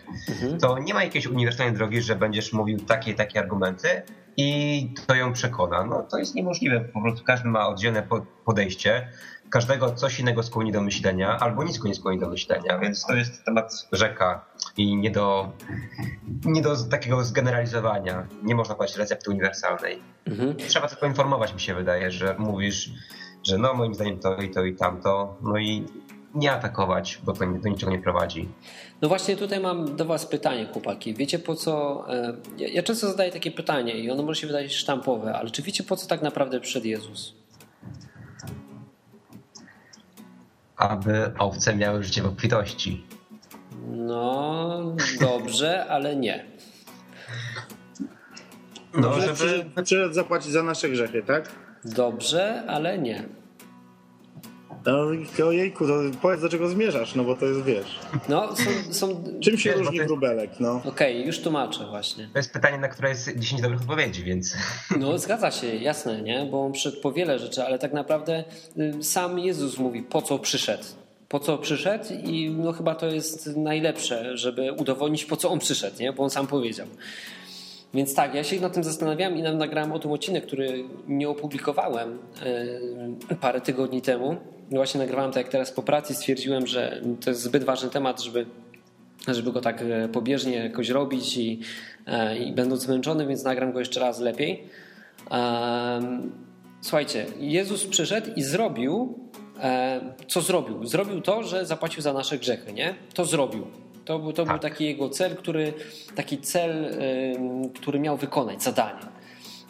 [0.60, 4.02] To nie ma jakiejś uniwersalnej drogi, że będziesz mówił takie i takie argumenty
[4.36, 5.84] i to ją przekona.
[5.86, 9.08] No to jest niemożliwe, po prostu każdy ma oddzielne po- podejście,
[9.50, 13.14] każdego coś innego skłoni do myślenia, albo nic go nie skłoni do myślenia, więc to
[13.14, 14.44] jest temat rzeka
[14.76, 15.52] i nie do,
[16.44, 18.26] nie do takiego zgeneralizowania.
[18.42, 19.98] Nie można podać recepty uniwersalnej.
[20.68, 22.90] Trzeba tylko informować, mi się wydaje, że mówisz,
[23.42, 25.84] że no moim zdaniem to i to i tamto, no i
[26.34, 28.48] nie atakować, bo to do niczego nie prowadzi.
[29.02, 31.14] No właśnie tutaj mam do Was pytanie, chłopaki.
[31.14, 32.04] Wiecie po co.
[32.14, 35.62] e, Ja, ja często zadaję takie pytanie i ono może się wydać sztampowe, ale czy
[35.62, 37.34] wiecie po co tak naprawdę przyszedł Jezus?
[40.76, 43.06] Aby owce miały życie w obfitości.
[43.88, 46.44] No dobrze, ale nie.
[48.94, 49.64] No, Że żeby...
[49.84, 51.52] przyszedł zapłacić za nasze grzechy, tak?
[51.84, 53.24] Dobrze, ale nie.
[54.86, 55.06] No,
[55.46, 57.98] ojejku, to powiedz do czego zmierzasz, no bo to jest, wiesz...
[58.28, 58.92] No, są...
[58.94, 59.24] są...
[59.40, 60.82] Czym się Wiesz, różni jest- wróbelek, no?
[60.84, 62.28] Okej, już tłumaczę właśnie.
[62.32, 64.56] To jest pytanie, na które jest 10 dobrych odpowiedzi, więc
[65.00, 66.48] No zgadza się, jasne, nie?
[66.50, 68.44] Bo on przyszedł po wiele rzeczy, ale tak naprawdę
[68.78, 70.84] y, sam Jezus mówi, po co przyszedł.
[71.28, 75.96] Po co przyszedł i no chyba to jest najlepsze, żeby udowodnić, po co on przyszedł,
[76.00, 76.12] nie?
[76.12, 76.86] Bo on sam powiedział.
[77.94, 81.28] Więc tak, ja się nad tym zastanawiałem i nam nagrałem o tym odcinek, który nie
[81.28, 82.18] opublikowałem
[83.32, 84.36] y, parę tygodni temu.
[84.70, 88.46] Właśnie nagrywałem tak jak teraz po pracy, stwierdziłem, że to jest zbyt ważny temat, żeby
[89.28, 91.60] żeby go tak e, pobieżnie jakoś robić i,
[92.06, 94.64] e, i będąc zmęczony, więc nagram go jeszcze raz lepiej.
[96.80, 99.18] Słuchajcie, Jezus przyszedł i zrobił,
[99.62, 100.86] e, co zrobił?
[100.86, 102.94] Zrobił to, że zapłacił za nasze grzechy, nie?
[103.14, 103.66] To zrobił.
[104.04, 105.72] To, był- to był taki jego cel, który,
[106.14, 106.96] taki cel,
[107.74, 109.00] który miał wykonać, zadanie.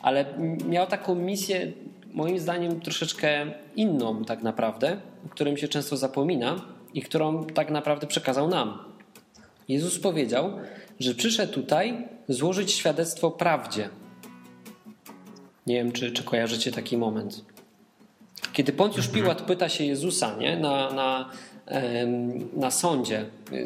[0.03, 0.25] Ale
[0.69, 1.73] miał taką misję,
[2.17, 6.61] moim zdaniem, troszeczkę inną tak naprawdę, o którym się często zapomina
[6.95, 8.79] i którą tak naprawdę przekazał nam.
[9.69, 10.53] Jezus powiedział,
[11.01, 13.89] że przyszedł tutaj złożyć świadectwo prawdzie.
[15.67, 17.45] Nie wiem, czy, czy kojarzycie taki moment.
[18.53, 20.57] Kiedy Poncjusz Piłat pyta się Jezusa nie?
[20.57, 21.31] Na, na,
[22.57, 23.25] na sądzie,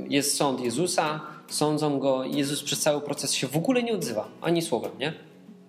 [0.08, 4.62] jest sąd Jezusa, sądzą go, Jezus przez cały proces się w ogóle nie odzywa, ani
[4.62, 5.12] słowem, nie?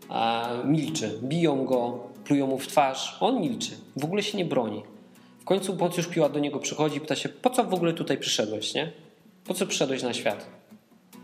[0.10, 4.84] A milczy, biją go, plują mu w twarz, on milczy, w ogóle się nie broni.
[5.40, 8.18] W końcu Poncjusz Piłat do niego przychodzi i pyta się, po co w ogóle tutaj
[8.18, 8.92] przyszedłeś, nie?
[9.46, 10.48] Po co przyszedłeś na świat?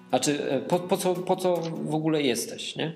[0.10, 2.93] Znaczy, e, po, po, co, po co w ogóle jesteś, nie?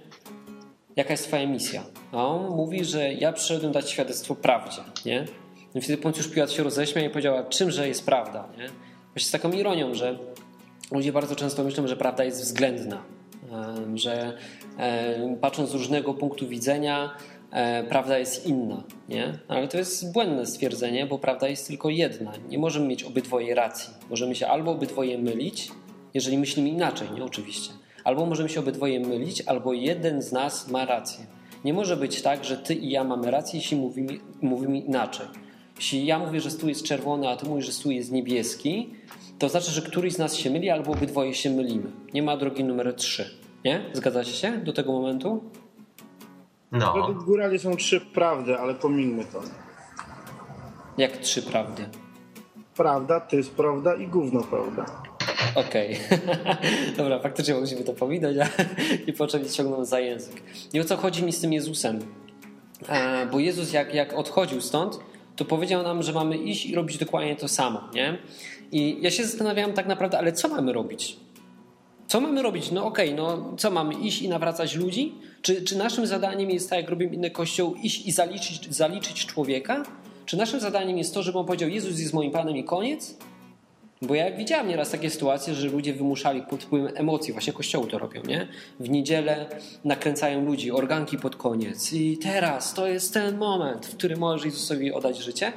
[0.96, 1.84] Jaka jest twoja misja?
[2.12, 5.26] A on mówi, że ja przyszedłem dać świadectwo prawdzie, nie?
[5.76, 8.70] I wtedy Poncjusz Piłat się roześmiał i powiedział, czymże jest prawda, nie?
[9.14, 10.20] Właśnie z taką ironią, że
[10.92, 13.04] ludzie bardzo często myślą, że prawda jest względna,
[13.96, 14.38] że
[15.42, 17.16] patrząc z różnego punktu widzenia,
[17.52, 19.34] e, prawda jest inna, nie?
[19.48, 22.32] Ale to jest błędne stwierdzenie, bo prawda jest tylko jedna.
[22.50, 23.94] Nie możemy mieć obydwoje racji.
[24.10, 25.72] Możemy się albo obydwoje mylić,
[26.14, 27.72] jeżeli myślimy inaczej, nie oczywiście.
[28.04, 31.26] Albo możemy się obydwoje mylić, albo jeden z nas ma rację.
[31.66, 35.26] Nie może być tak, że ty i ja mamy rację, jeśli mówimy, mówimy inaczej.
[35.78, 38.90] Jeśli ja mówię, że stół jest czerwony, a ty mówisz, że stół jest niebieski,
[39.40, 41.92] to znaczy, że któryś z nas się myli, albo obydwoje się mylimy.
[42.14, 43.30] Nie ma drogi numer 3.
[43.66, 43.82] Nie?
[43.94, 45.44] Zgadzacie się do tego momentu?
[46.72, 46.94] No.
[46.94, 49.42] Według górali są trzy prawdy, ale pomińmy to.
[50.98, 51.86] Jak trzy prawdy.
[52.76, 54.86] Prawda, to jest prawda i gówno prawda.
[55.56, 56.00] Okej.
[56.98, 58.38] Dobra, faktycznie musimy to pominąć
[59.08, 60.44] i począć ciągnąć za język.
[60.74, 62.00] I o co chodzi mi z tym Jezusem?
[62.90, 65.00] E, bo Jezus jak, jak odchodził stąd,
[65.36, 68.18] to powiedział nam, że mamy iść i robić dokładnie to samo, nie?
[68.72, 71.18] I ja się zastanawiałem tak naprawdę, ale co mamy robić?
[72.08, 72.72] Co mamy robić?
[72.72, 75.16] No okej, no co mamy iść i nawracać ludzi?
[75.42, 79.84] Czy, czy naszym zadaniem jest tak, jak robią inne kościoły, iść i zaliczyć, zaliczyć człowieka?
[80.26, 83.18] Czy naszym zadaniem jest to, żeby on powiedział, Jezus jest moim Panem i koniec?
[84.02, 87.98] Bo ja widziałem nieraz takie sytuacje, że ludzie wymuszali pod wpływem emocji, właśnie kościoły to
[87.98, 88.48] robią, nie?
[88.80, 89.46] W niedzielę
[89.86, 94.94] nakręcają ludzi, organki pod koniec i teraz to jest ten moment, w którym możesz Jezusowi
[94.94, 95.54] oddać życie.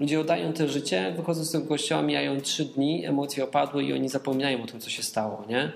[0.00, 4.08] Ludzie oddają to życie, wychodzą z tego kościoła, mijają trzy dni, emocje opadły i oni
[4.08, 5.72] zapominają o tym, co się stało, nie?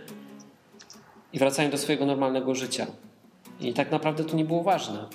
[1.32, 2.86] I wracają do swojego normalnego życia.
[3.60, 5.06] I tak naprawdę to nie było ważne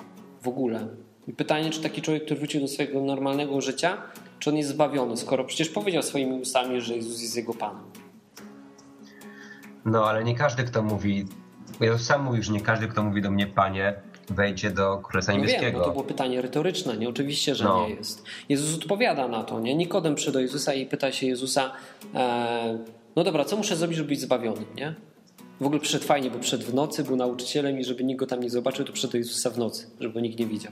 [0.41, 0.87] w ogóle.
[1.27, 3.97] I pytanie, czy taki człowiek, który wrócił do swojego normalnego życia,
[4.39, 7.83] czy on jest zbawiony, skoro przecież powiedział swoimi ustami, że Jezus jest jego Panem.
[9.85, 11.25] No, ale nie każdy, kto mówi.
[11.81, 13.93] Jezus sam mówił, że nie każdy, kto mówi do mnie Panie,
[14.29, 17.09] wejdzie do Królestwa No wiem, bo to było pytanie retoryczne, nie?
[17.09, 17.87] Oczywiście, że No.
[17.87, 18.23] nie jest.
[18.49, 19.75] Jezus odpowiada na to, nie?
[19.75, 21.71] Nikodem przyszedł do Jezusa i pyta się Jezusa,
[22.15, 22.77] e,
[23.15, 24.95] no dobra, co muszę zrobić, żeby być zbawionym, nie?
[25.61, 28.39] W ogóle przyszedł fajnie, bo przyszedł w nocy, był nauczycielem i żeby nikt go tam
[28.43, 30.71] nie zobaczył, to przyszedł do Jezusa w nocy, żeby go nikt nie widział.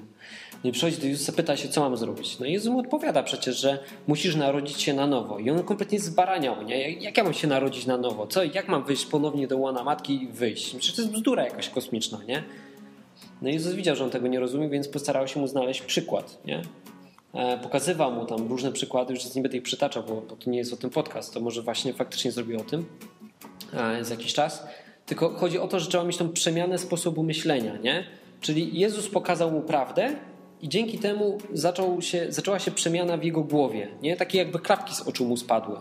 [0.63, 2.39] No i przychodzi do Jezusa, pyta się, co mam zrobić.
[2.39, 5.39] No i Jezus mu odpowiada przecież, że musisz narodzić się na nowo.
[5.39, 6.91] I on kompletnie zbaraniał, nie?
[6.91, 8.27] Jak- ja mam się narodzić na nowo?
[8.27, 10.69] Co, jak mam wyjść ponownie do łona matki i wyjść?
[10.69, 12.43] Przecież to jest bzdura jakaś kosmiczna, nie?
[13.41, 16.37] No i Jezus widział, że on tego nie rozumie, więc postarał się mu znaleźć przykład,
[16.45, 16.61] nie?
[17.33, 20.57] E, Pokazywał mu tam różne przykłady, już nie będę ich przytaczał, bo, bo to nie
[20.57, 22.85] jest o tym podcast, to może właśnie faktycznie zrobił o tym
[24.01, 24.67] za jakiś czas.
[25.05, 28.03] Tylko chodzi o to, że trzeba mieć tą przemianę sposobu myślenia, nie?
[28.41, 30.15] Czyli Jezus pokazał mu prawdę
[30.61, 34.17] i dzięki temu zaczął się, zaczęła się przemiana w jego głowie, nie?
[34.17, 35.77] Takie jakby klapki z oczu mu spadły.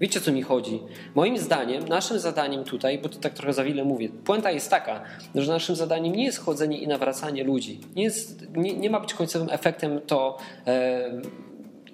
[0.00, 0.80] Wiecie, co mi chodzi?
[1.14, 5.02] Moim zdaniem, naszym zadaniem tutaj, bo to tak trochę za wiele mówię, puenta jest taka,
[5.34, 7.80] że naszym zadaniem nie jest chodzenie i nawracanie ludzi.
[7.96, 11.20] Nie, jest, nie, nie ma być końcowym efektem to e,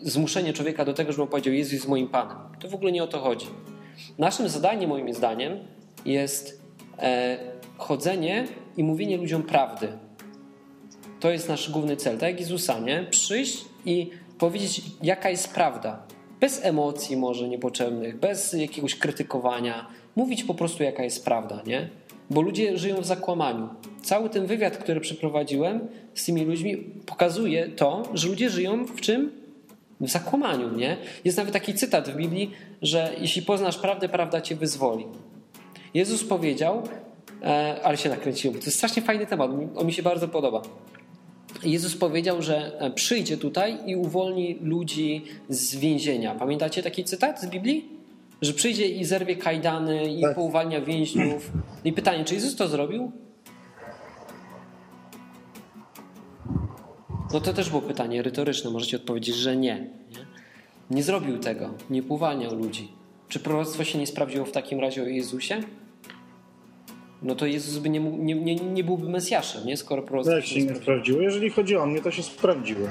[0.00, 2.36] zmuszenie człowieka do tego, żeby on powiedział, Jezus jest moim Panem.
[2.60, 3.46] To w ogóle nie o to chodzi.
[4.18, 5.58] Naszym zadaniem, moim zdaniem,
[6.04, 6.62] jest
[6.98, 7.38] e,
[7.78, 9.88] chodzenie i mówienie ludziom prawdy.
[11.20, 12.18] To jest nasz główny cel.
[12.18, 13.06] Tak jak Jezusa, nie?
[13.10, 16.02] Przyjść i powiedzieć, jaka jest prawda.
[16.40, 19.86] Bez emocji może niepotrzebnych, bez jakiegoś krytykowania.
[20.16, 21.88] Mówić po prostu, jaka jest prawda, nie?
[22.30, 23.68] Bo ludzie żyją w zakłamaniu.
[24.02, 29.41] Cały ten wywiad, który przeprowadziłem z tymi ludźmi, pokazuje to, że ludzie żyją w czym?
[30.02, 30.96] W zakłamaniu, nie?
[31.24, 32.50] Jest nawet taki cytat w Biblii,
[32.82, 35.04] że jeśli poznasz prawdę, prawda cię wyzwoli.
[35.94, 36.82] Jezus powiedział,
[37.42, 40.62] e, ale się nakręciłem, bo to jest strasznie fajny temat, on mi się bardzo podoba.
[41.64, 46.34] Jezus powiedział, że e, przyjdzie tutaj i uwolni ludzi z więzienia.
[46.34, 47.88] Pamiętacie taki cytat z Biblii?
[48.42, 50.34] Że przyjdzie i zerwie kajdany i Tak.
[50.34, 51.52] pouwalnia więźniów.
[51.84, 53.12] I pytanie, czy Jezus to zrobił?
[57.32, 58.70] No to też było pytanie retoryczne.
[58.70, 59.74] Możecie odpowiedzieć, że nie.
[60.10, 60.26] Nie,
[60.90, 61.70] nie zrobił tego.
[61.90, 62.88] Nie pouwalniał ludzi.
[63.28, 65.60] Czy proroctwo się nie sprawdziło w takim razie o Jezusie?
[67.22, 69.76] No to Jezus by nie, mógł- nie, nie, nie byłby Mesjaszem, nie?
[69.76, 70.82] Skoro No proroctwo jak się nie sprawdziło.
[70.82, 71.20] sprawdziło?
[71.20, 72.88] Jeżeli chodzi o mnie, to się sprawdziło.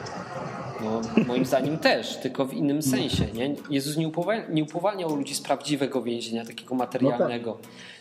[0.83, 3.25] No, moim zdaniem też, tylko w innym sensie.
[3.33, 3.55] Nie?
[3.69, 7.57] Jezus nie, upowa- nie uwalniał ludzi z prawdziwego więzienia, takiego materialnego,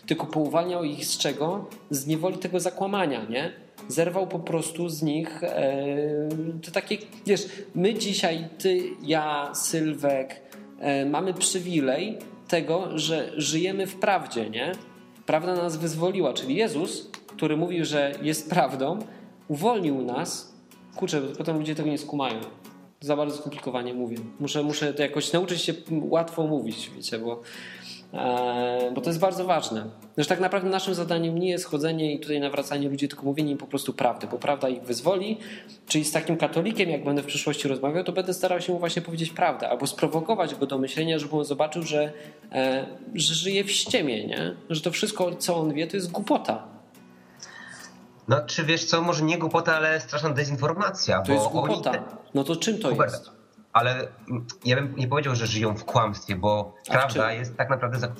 [0.06, 1.68] tylko pouwalniał ich z czego?
[1.90, 3.52] Z niewoli tego zakłamania, nie?
[3.88, 6.28] Zerwał po prostu z nich e,
[6.62, 10.40] to takie, wiesz, my dzisiaj, ty, ja, Sylwek,
[10.80, 14.72] e, mamy przywilej tego, że żyjemy w prawdzie, nie?
[15.26, 18.98] Prawda nas wyzwoliła, czyli Jezus, który mówił, że jest prawdą,
[19.48, 20.54] uwolnił nas.
[20.96, 22.40] Kurczę, potem ludzie tego nie skumają.
[23.00, 24.16] Za bardzo skomplikowanie mówię.
[24.40, 27.42] Muszę, muszę to jakoś nauczyć się łatwo mówić, wiecie, bo,
[28.94, 29.86] bo to jest bardzo ważne.
[30.18, 33.58] Że tak naprawdę naszym zadaniem nie jest chodzenie i tutaj nawracanie ludzi, tylko mówienie im
[33.58, 35.38] po prostu prawdy, bo prawda ich wyzwoli.
[35.86, 39.02] Czyli z takim katolikiem, jak będę w przyszłości rozmawiał, to będę starał się mu właśnie
[39.02, 42.12] powiedzieć prawdę, albo sprowokować go do myślenia, żeby on zobaczył, że,
[42.52, 44.54] e, że żyje w ściemie, nie?
[44.70, 46.62] że to wszystko, co on wie, to jest głupota.
[48.28, 51.22] No czy wiesz co, może nie głupota, ale straszna dezinformacja.
[51.22, 52.04] To jest głupota.
[52.34, 53.39] No to czym to Hubert, jest?
[53.72, 57.70] Ale mm, ja bym nie powiedział, że żyją w kłamstwie, bo A prawda jest tak
[57.70, 58.12] naprawdę za,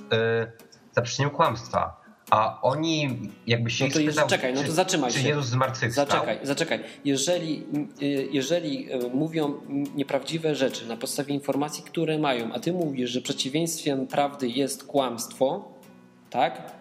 [0.92, 2.00] zaprzeczeniem kłamstwa.
[2.30, 5.28] A oni jakby się No to spytał, czekaj, no to zatrzymaj czy się.
[5.28, 6.06] Jezus zmartwychwstał.
[6.06, 6.80] Zaczekaj, zaczekaj.
[7.04, 7.66] Jeżeli,
[8.02, 9.60] y, jeżeli y, mówią
[9.94, 15.74] nieprawdziwe rzeczy na podstawie informacji, które mają, a ty mówisz, że przeciwieństwem prawdy jest kłamstwo,
[16.30, 16.72] tak?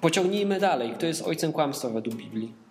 [0.00, 0.92] Pociągnijmy dalej.
[0.94, 2.67] Kto jest ojcem kłamstwa według Biblii?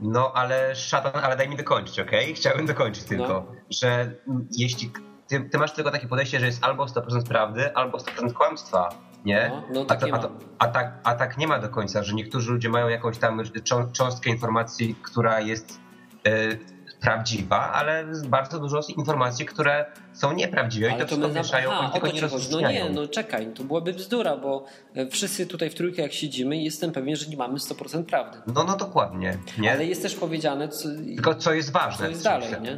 [0.00, 2.34] No ale szatan, ale daj mi dokończyć, okej?
[2.34, 3.46] Chciałbym dokończyć tylko, No.
[3.70, 4.10] że
[4.50, 4.90] jeśli
[5.26, 8.88] ty, ty masz tylko takie podejście, że jest albo 100% prawdy, albo 100% kłamstwa,
[9.24, 9.48] nie?
[9.54, 12.02] No, no a, takie to, a, to, a, tak, a tak nie ma do końca,
[12.02, 15.80] że niektórzy ludzie mają jakąś tam czą- cząstkę informacji, która jest
[16.26, 16.58] y,
[17.00, 22.06] prawdziwa, ale bardzo dużo informacji, które są nieprawdziwe i to wszystko na- mieszają, aha, tego
[22.08, 22.22] to nie.
[22.50, 26.56] No nie, no czekaj, to byłaby bzdura, bo e, wszyscy tutaj w trójkę jak siedzimy
[26.56, 28.38] i jestem pewien, że nie mamy 100% prawdy.
[28.46, 29.72] No, no dokładnie, nie?
[29.72, 32.76] Ale jest też powiedziane, co, Tylko co jest ważne, Co jest w dalej, nie?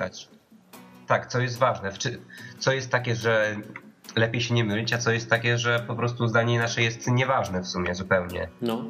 [1.07, 1.93] Tak, co jest ważne.
[2.59, 3.57] Co jest takie, że
[4.17, 7.61] lepiej się nie mylić, a co jest takie, że po prostu zdanie nasze jest nieważne
[7.61, 8.49] w sumie zupełnie.
[8.63, 8.85] No.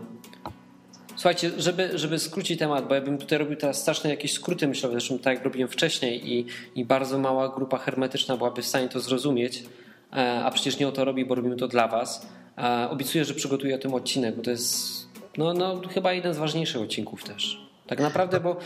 [1.17, 4.93] Słuchajcie, żeby, żeby skrócić temat, bo ja bym tutaj robił teraz straszne jakieś skróty myślowe,
[4.93, 9.01] zresztą tak jak robiłem wcześniej i, i bardzo mała grupa hermetyczna byłaby w stanie to
[9.01, 9.65] zrozumieć,
[10.13, 12.27] e, a przecież nie o to robi, bo robimy to dla was.
[12.59, 15.07] E, Obiecuję, że przygotuję o tym odcinek, bo to jest
[15.39, 17.61] no, no, chyba jeden z ważniejszych odcinków też.
[17.87, 18.57] Tak naprawdę, bo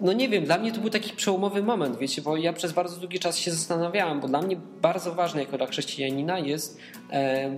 [0.00, 2.96] no nie wiem, dla mnie to był taki przełomowy moment, wiecie, bo ja przez bardzo
[2.96, 6.78] długi czas się zastanawiałem, bo dla mnie bardzo ważne jako dla chrześcijanina jest
[7.12, 7.50] e,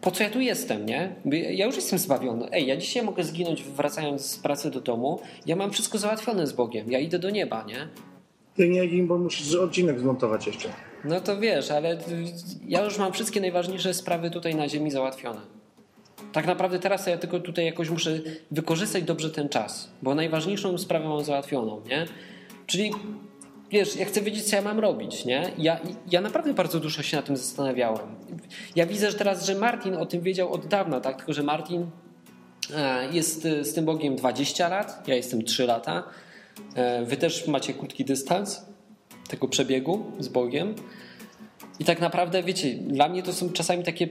[0.00, 1.14] po co ja tu jestem, nie?
[1.50, 2.48] Ja już jestem zbawiony.
[2.52, 5.20] Ej, ja dzisiaj mogę zginąć wracając z pracy do domu.
[5.46, 6.90] Ja mam wszystko załatwione z Bogiem.
[6.90, 7.88] Ja idę do nieba, nie?
[8.56, 10.68] Ty nie gin, bo musisz odcinek zmontować jeszcze.
[11.04, 11.98] No to wiesz, ale
[12.68, 15.40] ja już mam wszystkie najważniejsze sprawy tutaj na ziemi załatwione.
[16.32, 21.08] Tak naprawdę teraz ja tylko tutaj jakoś muszę wykorzystać dobrze ten czas, bo najważniejszą sprawę
[21.08, 22.06] mam załatwioną, nie?
[22.66, 22.90] Czyli
[23.70, 25.50] wiesz, ja chcę wiedzieć, co ja mam robić, nie?
[25.58, 25.80] Ja,
[26.10, 28.16] ja naprawdę bardzo dużo się na tym zastanawiałem.
[28.76, 31.16] Ja widzę że teraz, że Martin o tym wiedział od dawna, tak?
[31.16, 31.90] Tylko, że Martin
[32.74, 36.02] e, jest e, z tym Bogiem 20 lat, ja jestem 3 lata.
[36.74, 38.66] E, Wy też macie krótki dystans
[39.28, 40.74] tego przebiegu z Bogiem.
[41.78, 44.08] I tak naprawdę, wiecie, dla mnie to są czasami takie.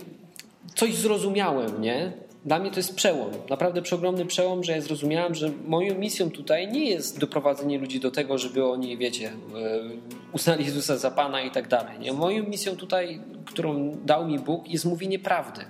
[0.75, 2.11] Coś zrozumiałem, nie?
[2.45, 6.71] Dla mnie to jest przełom, naprawdę przeogromny przełom, że ja zrozumiałem, że moją misją tutaj
[6.71, 9.33] nie jest doprowadzenie ludzi do tego, żeby oni, wiecie, e,
[10.33, 11.99] uznali Jezusa za Pana i tak dalej.
[11.99, 12.13] Nie?
[12.13, 15.61] Moją misją tutaj, którą dał mi Bóg, jest mówienie prawdy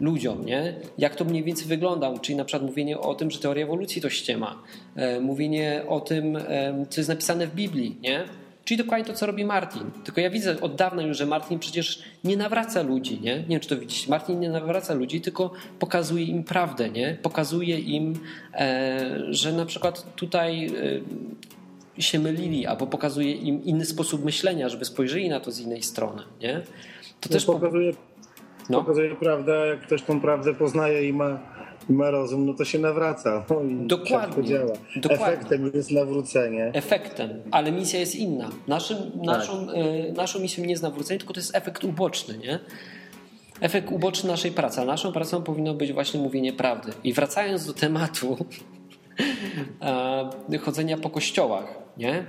[0.00, 0.74] ludziom, nie?
[0.98, 4.10] Jak to mniej więcej wygląda, czyli na przykład mówienie o tym, że teoria ewolucji to
[4.10, 4.62] ściema,
[4.96, 8.24] e, mówienie o tym, e, co jest napisane w Biblii, nie?
[8.68, 9.82] Czyli dokładnie to, co robi Martin.
[10.04, 13.36] Tylko ja widzę od dawna już, że Martin przecież nie nawraca ludzi, nie?
[13.36, 14.10] Nie wiem, czy to widzicie.
[14.10, 17.18] Martin nie nawraca ludzi, tylko pokazuje im prawdę, nie?
[17.22, 18.14] Pokazuje im,
[18.54, 20.66] e, że na przykład tutaj
[21.96, 25.82] e, się mylili, albo pokazuje im inny sposób myślenia, żeby spojrzeli na to z innej
[25.82, 26.54] strony, nie?
[27.20, 27.52] To To też po...
[27.52, 27.92] pokazuje,
[28.70, 28.80] No.
[28.80, 31.38] pokazuje prawdę, jak ktoś tą prawdę poznaje i ma,
[31.88, 33.44] ma rozum, no to się nawraca.
[33.50, 34.18] No i Dokładnie.
[34.18, 34.72] tak to działa.
[34.96, 35.26] Dokładnie.
[35.26, 36.70] Efektem jest nawrócenie.
[36.74, 38.50] efektem, ale misja jest inna.
[38.68, 39.24] Naszym, Tak.
[39.26, 42.58] naszą, e, naszą misją nie jest nawrócenie, tylko to jest efekt uboczny, nie?
[43.60, 44.80] Efekt uboczny naszej pracy.
[44.80, 46.92] A naszą pracą powinno być właśnie mówienie prawdy.
[47.04, 48.36] I wracając do tematu
[50.52, 52.24] e, chodzenia po kościołach, nie?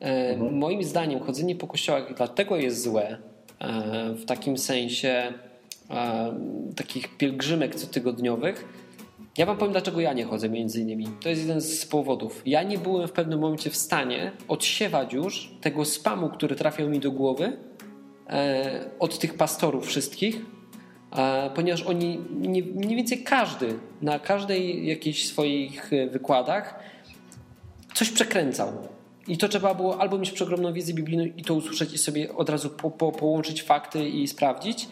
[0.00, 3.18] E, Moim zdaniem chodzenie po kościołach dlatego jest złe
[4.16, 5.32] w takim sensie
[6.76, 8.64] takich pielgrzymek cotygodniowych.
[9.38, 11.06] Ja wam powiem, dlaczego ja nie chodzę między innymi.
[11.22, 12.42] To jest jeden z powodów.
[12.46, 17.00] Ja nie byłem w pewnym momencie w stanie odsiewać już tego spamu, który trafiał mi
[17.00, 17.56] do głowy
[18.30, 20.40] e, od tych pastorów wszystkich,
[21.16, 26.78] e, ponieważ oni, nie- mniej więcej każdy, na każdej jakichś swoich e, wykładach
[27.94, 28.68] coś przekręcał.
[29.28, 32.48] I to trzeba było albo mieć przeogromną wiedzę biblijną i to usłyszeć i sobie od
[32.50, 34.88] razu po, po, połączyć fakty i sprawdzić,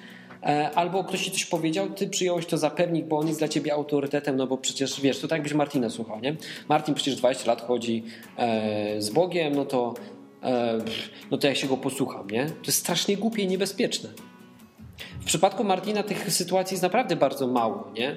[0.74, 3.74] albo ktoś ci coś powiedział, ty przyjąłeś to za pewnik, bo on jest dla ciebie
[3.74, 6.36] autorytetem, no bo przecież wiesz, to tak jakbyś Martina słuchał, nie?
[6.68, 8.04] Martin przecież 20 lat chodzi
[8.36, 9.94] e, z Bogiem, no to,
[10.42, 10.78] e,
[11.30, 12.46] no to ja się go posłucham, nie?
[12.46, 14.08] To jest strasznie głupie i niebezpieczne.
[15.20, 18.16] W przypadku Martina tych sytuacji jest naprawdę bardzo mało, nie?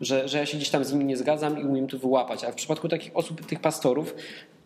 [0.00, 2.44] Że, że ja się gdzieś tam z nimi nie zgadzam i umiem to wyłapać.
[2.44, 4.14] A w przypadku takich osób, tych pastorów,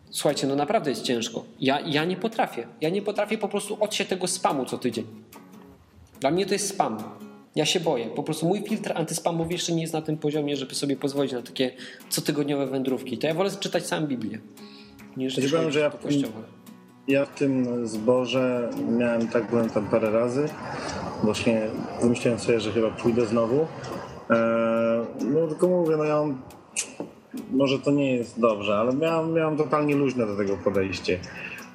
[0.09, 1.45] słuchajcie, no naprawdę jest ciężko.
[1.59, 2.67] Ja, ja nie potrafię.
[2.81, 5.05] Ja nie potrafię po prostu odsiać tego spamu co tydzień.
[6.21, 6.97] Dla mnie to jest spam.
[7.55, 8.07] Ja się boję.
[8.15, 11.41] Po prostu mój filtr antyspamowy jeszcze nie jest na tym poziomie, żeby sobie pozwolić na
[11.41, 11.71] takie
[12.09, 13.17] cotygodniowe wędrówki.
[13.17, 14.39] To ja wolę czytać sam Biblię.
[15.17, 15.91] Niż Ja ci powiem, że ja.
[17.07, 20.49] Ja w tym zborze miałem tak, byłem tam parę razy.
[21.23, 21.61] Właśnie
[22.01, 23.59] wymyśliłem sobie, że chyba pójdę znowu.
[23.59, 24.37] Eee,
[25.21, 26.41] no tylko mówię, no ja mam,
[27.51, 31.19] może to nie jest dobrze, ale miałem, miałem totalnie luźne do tego podejście.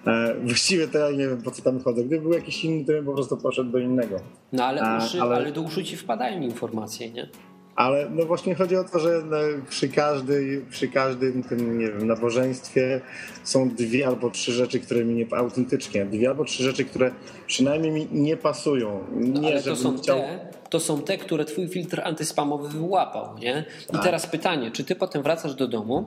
[0.07, 2.05] Eee, właściwie to ja nie wiem po co tam chodzę.
[2.05, 4.17] Gdyby był jakiś inny, to bym po prostu poszedł do innego.
[4.53, 5.37] No ale, A, uszy, ale...
[5.37, 7.29] ale- do uszu ci wpadają informacje, nie?
[7.77, 9.37] Ale no właśnie chodzi o to, że no,
[9.69, 13.01] przy, każdej, przy każdym tym, nie wiem, nabożeństwie
[13.45, 17.11] są dwie albo trzy rzeczy, które mi nie autentycznie, dwie albo trzy rzeczy, które
[17.47, 19.05] przynajmniej mi nie pasują.
[19.15, 20.19] Nie, No, ale to są, chciał...
[20.19, 23.65] te, to są te, które twój filtr antyspamowy wyłapał, nie?
[23.89, 24.03] I Tak.
[24.03, 26.07] teraz pytanie, czy ty potem wracasz do domu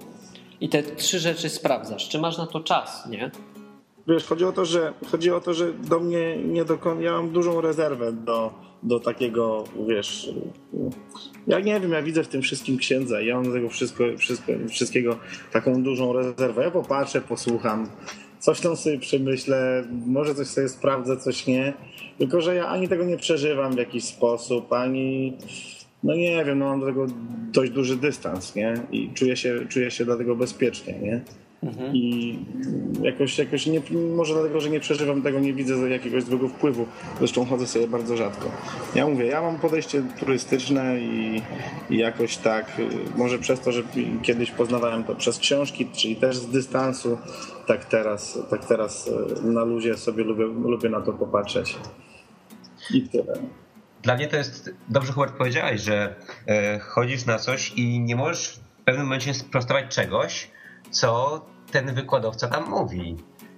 [0.61, 2.09] i te trzy rzeczy sprawdzasz?
[2.09, 3.31] Czy masz na to czas, nie?
[4.09, 7.01] Wiesz, chodzi o to, że chodzi o to, że do mnie nie dokon...
[7.01, 8.53] Ja mam dużą rezerwę do,
[8.83, 10.29] do takiego, wiesz.
[11.47, 13.21] Ja nie wiem, ja widzę w tym wszystkim księdza.
[13.21, 15.17] Ja mam do tego wszystko, wszystko, wszystkiego
[15.51, 16.63] taką dużą rezerwę.
[16.63, 17.89] Ja popatrzę, posłucham,
[18.39, 21.73] coś tam sobie przemyślę, może coś sobie sprawdzę, coś nie.
[22.17, 25.37] Tylko, że ja ani tego nie przeżywam w jakiś sposób, ani.
[26.03, 27.05] No nie wiem, no mam do tego
[27.53, 28.73] dość duży dystans, nie?
[28.91, 31.21] I czuję się, czuję się dlatego bezpiecznie, nie?
[31.93, 32.35] I
[33.01, 33.81] jakoś, jakoś nie,
[34.15, 36.85] może dlatego, że nie przeżywam tego, nie widzę jakiegoś złego wpływu.
[37.17, 38.51] Zresztą chodzę sobie bardzo rzadko.
[38.95, 41.41] Ja mówię, ja mam podejście turystyczne i,
[41.89, 42.87] i jakoś tak, y,
[43.17, 43.83] może przez to, że
[44.21, 47.17] kiedyś poznawałem to przez książki, czyli też z dystansu,
[47.67, 51.77] tak teraz, tak teraz y, na luzie sobie lubię, lubię na to popatrzeć.
[52.93, 53.33] I tyle.
[54.03, 56.15] Dla mnie to jest, dobrze Hubert powiedziałeś, że
[56.47, 60.47] e, chodzisz na coś i nie możesz w pewnym momencie sprostować czegoś,
[60.91, 63.17] co ten wykładowca tam mówi.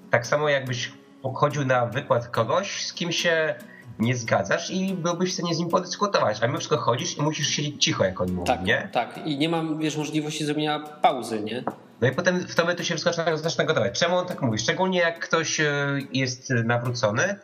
[0.09, 0.91] Tak samo jakbyś
[1.35, 3.55] chodził na wykład kogoś, z kim się
[3.99, 7.47] nie zgadzasz i byłbyś w stanie z nim podyskutować, a mimo wszystko chodzisz i musisz
[7.47, 8.89] siedzieć cicho, jak on mówi, Tak, nie?
[8.93, 9.19] tak.
[9.25, 11.63] I nie mam, wiesz, możliwości zrobienia pauzy, nie?
[12.01, 13.99] No i potem w to momencie się wszystko zaczyna, zaczyna gotować.
[13.99, 14.57] Czemu on tak mówi?
[14.57, 15.65] Szczególnie jak ktoś e,
[16.13, 17.37] jest nawrócony e,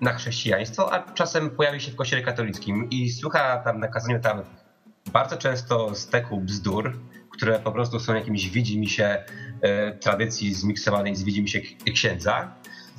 [0.00, 4.42] na chrześcijaństwo, a czasem pojawi się w kościele katolickim i słucha tam na kazaniu tam
[5.12, 6.98] bardzo często steku bzdur,
[7.36, 9.24] które po prostu są jakimś widzimisię
[9.62, 12.54] e, tradycji zmiksowanej z widzimisię k- księdza.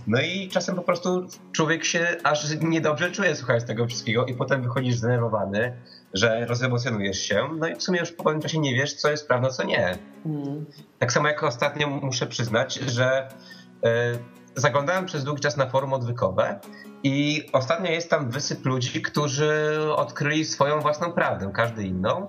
[0.07, 4.61] No i czasem po prostu człowiek się aż niedobrze czuje słuchając tego wszystkiego i potem
[4.63, 5.73] wychodzisz zdenerwowany,
[6.13, 9.27] że rozemocjonujesz się, no i w sumie już po pewnym czasie nie wiesz, co jest
[9.27, 9.97] prawda, co nie.
[10.99, 13.27] Tak samo jak ostatnio muszę przyznać, że
[13.83, 14.11] e,
[14.55, 16.59] zaglądałem przez długi czas na forum odwykowe
[17.03, 22.27] i ostatnio jest tam wysyp ludzi, którzy odkryli swoją własną prawdę, każdy inną.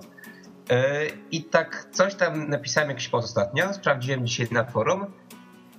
[0.69, 5.05] E, I tak coś tam napisałem jakiś post ostatnio, sprawdziłem dzisiaj na forum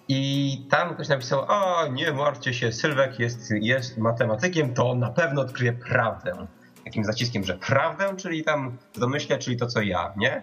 [0.08, 5.10] i tam ktoś napisał, o nie martwcie się, Sylwek jest, jest matematykiem, to on na
[5.10, 6.46] pewno odkryje prawdę.
[6.84, 10.42] Takim zaciskiem, że prawdę, czyli tam w domyśle, czyli to co ja, nie?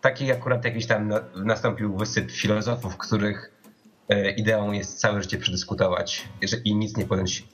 [0.00, 3.52] Taki akurat jakiś tam na, nastąpił wysyp filozofów, których
[4.08, 6.28] e, ideą jest całe życie przedyskutować
[6.64, 7.44] i nic nie podjąć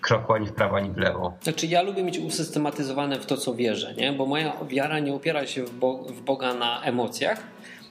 [0.00, 1.32] kroku ani w prawo, ani w lewo.
[1.42, 4.12] Znaczy ja lubię mieć usystematyzowane w to, co wierzę, nie?
[4.12, 7.42] Bo moja wiara nie opiera się w, Bo- w Boga na emocjach,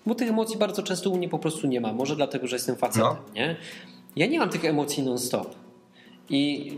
[0.05, 1.93] Bo tych emocji bardzo często u mnie po prostu nie ma.
[1.93, 3.17] Może dlatego, że jestem facetem, No.
[3.35, 3.55] nie?
[4.15, 5.55] Ja nie mam tych emocji non-stop.
[6.29, 6.71] I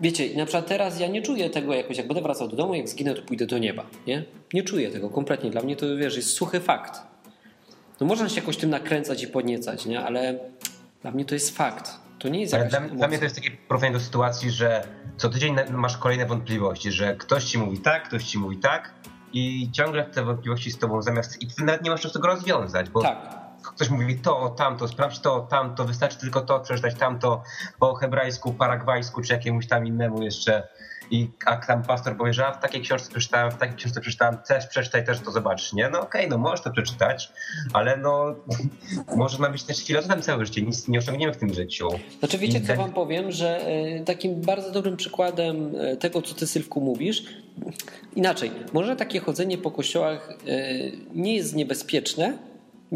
[0.00, 2.88] wiecie, na przykład teraz ja nie czuję tego jakoś, jak będę wracał do domu, jak
[2.88, 4.24] zginę, to pójdę do nieba, nie?
[4.52, 5.50] Nie czuję tego kompletnie.
[5.50, 7.00] Dla mnie to, wiesz, jest suchy fakt.
[8.00, 10.00] No można się jakoś tym nakręcać i podniecać, nie?
[10.00, 10.38] Ale
[11.02, 11.90] dla mnie to jest fakt.
[12.24, 15.28] To nie jest jakaś dla, dla mnie to jest takie porównanie do sytuacji, że co
[15.28, 18.94] tydzień masz kolejne wątpliwości, że ktoś ci mówi tak, ktoś ci mówi tak
[19.32, 21.42] i ciągle te wątpliwości z tobą zamiast...
[21.42, 23.18] I ty nawet nie masz czasu tego rozwiązać, bo Tak.
[23.74, 27.42] ktoś mówi to, tamto, sprawdź to, tamto, wystarczy tylko to, przeczytać tamto
[27.78, 30.68] po hebrajsku, paragwajsku czy jakiemuś tam innemu jeszcze.
[31.10, 34.38] I a tam pastor powie, że a w takiej książce przeczytałem, w takiej książce przeczytałem,
[34.48, 35.90] też przeczytaj, też to zobaczysz, nie?
[35.90, 37.32] No okej, no możesz to przeczytać,
[37.72, 38.34] ale no
[39.16, 41.88] można być też filozofem całe życie, nic nie osiągniemy w tym życiu.
[42.18, 46.46] Znaczy wiecie, co wam powiem, że e, takim bardzo dobrym przykładem e, tego, co ty
[46.46, 47.24] Sylwku mówisz,
[48.16, 50.34] inaczej, może takie chodzenie po kościołach e,
[51.14, 52.38] nie jest niebezpieczne,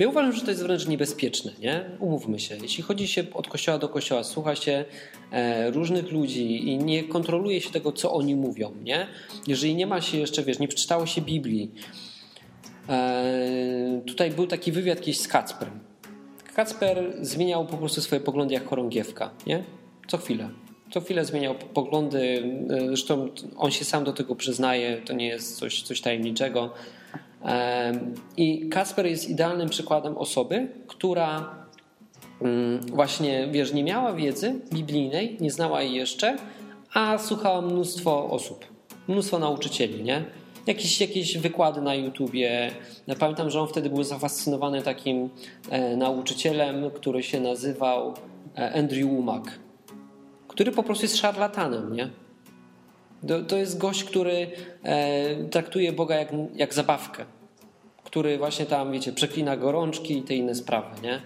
[0.01, 1.85] ja uważam, że to jest wręcz niebezpieczne, nie?
[2.01, 2.57] Umówmy się.
[2.63, 4.85] Jeśli chodzi się od kościoła do kościoła, słucha się
[5.33, 9.07] e, różnych ludzi i nie kontroluje się tego, co oni mówią, nie?
[9.47, 11.71] Jeżeli nie ma się jeszcze, wiesz, nie przeczytało się Biblii,
[12.89, 15.81] e, tutaj był taki wywiad kiedyś z Kacprem.
[16.55, 19.63] Kacper zmieniał po prostu swoje poglądy jak chorągiewka, nie?
[20.09, 20.51] Co chwilę.
[20.91, 22.43] Co chwilę zmieniał poglądy.
[22.71, 26.75] e, Zresztą on się sam do tego przyznaje, to nie jest coś, coś tajemniczego.
[28.37, 31.55] I Kacper jest idealnym przykładem osoby, która
[32.43, 36.37] mm, właśnie, wiesz, nie miała wiedzy biblijnej, nie znała jej jeszcze,
[36.95, 38.65] a słuchała mnóstwo osób,
[39.09, 40.25] mnóstwo nauczycieli, nie?
[40.67, 42.71] Jakieś, jakieś wykłady na YouTubie.
[43.07, 45.29] Ja Pamiętam, że on wtedy był zafascynowany takim
[45.71, 48.15] e, nauczycielem, który się nazywał
[48.59, 49.51] e, Andrew Womack,
[50.49, 52.11] który po prostu jest szarlatanem, nie?
[53.27, 54.51] To, to jest gość, który
[54.83, 57.25] e, traktuje Boga jak, jak zabawkę,
[58.05, 61.21] który właśnie tam, wiecie, przeklina gorączki i te inne sprawy, nie?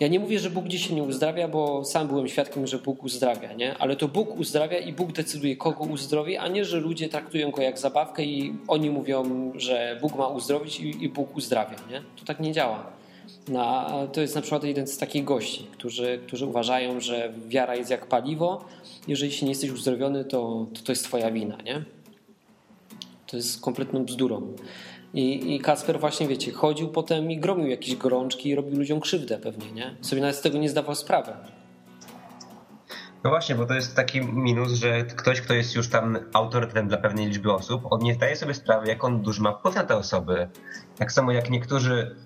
[0.00, 3.52] Ja nie mówię, że Bóg dzisiaj nie uzdrawia, bo sam byłem świadkiem, że Bóg uzdrawia,
[3.52, 3.78] nie?
[3.78, 7.62] Ale to Bóg uzdrawia i Bóg decyduje, kogo uzdrowi, a nie, że ludzie traktują go
[7.62, 12.00] jak zabawkę i oni mówią, że Bóg ma uzdrowić i, i Bóg uzdrawia, nie?
[12.00, 12.86] To tak nie działa.
[13.48, 17.76] No, a to jest na przykład jeden z takich gości, którzy, którzy uważają, że wiara
[17.76, 18.64] jest jak paliwo.
[19.08, 21.84] Jeżeli się nie jesteś uzdrowiony, to to, to jest twoja wina, nie?
[23.26, 24.56] To jest kompletną bzdurą.
[25.14, 29.38] I, I Kasper właśnie, wiecie, chodził potem i gromił jakieś gorączki i robił ludziom krzywdę
[29.38, 29.96] pewnie, nie?
[30.00, 31.32] Sobie nawet z tego nie zdawał sprawy.
[33.24, 36.98] No właśnie, bo to jest taki minus, że ktoś, kto jest już tam autorytetem dla
[36.98, 39.96] pewnej liczby osób, on nie zdaje sobie sprawy, jak on duży ma wpływ na te
[39.96, 40.48] osoby.
[40.98, 42.16] Tak samo jak niektórzy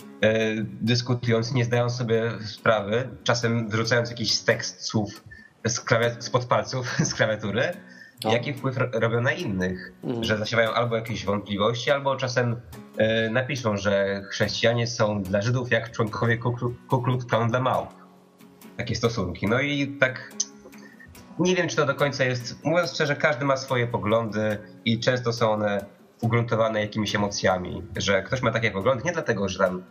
[0.80, 5.24] dyskutując nie zdają sobie sprawy, czasem wyrzucając jakiś tekst słów
[5.66, 7.62] z klawiat- spod palców z klawiatury,
[8.24, 8.32] No.
[8.32, 9.92] jaki wpływ ro- robią na innych.
[10.04, 10.24] Mhm.
[10.24, 12.60] Że zasiewają albo jakieś wątpliwości, albo czasem
[12.96, 17.60] e, napiszą, że chrześcijanie są dla Żydów jak członkowie Ku Klu- Ku Klux Klan dla
[17.60, 17.88] małp.
[18.76, 19.46] Takie stosunki.
[19.46, 20.32] No i tak
[21.38, 22.64] nie wiem, czy to do końca jest.
[22.64, 25.84] Mówiąc szczerze, każdy ma swoje poglądy i często są one
[26.20, 27.82] ugruntowane jakimiś emocjami.
[27.96, 29.82] Że ktoś ma takie poglądy nie dlatego, że tam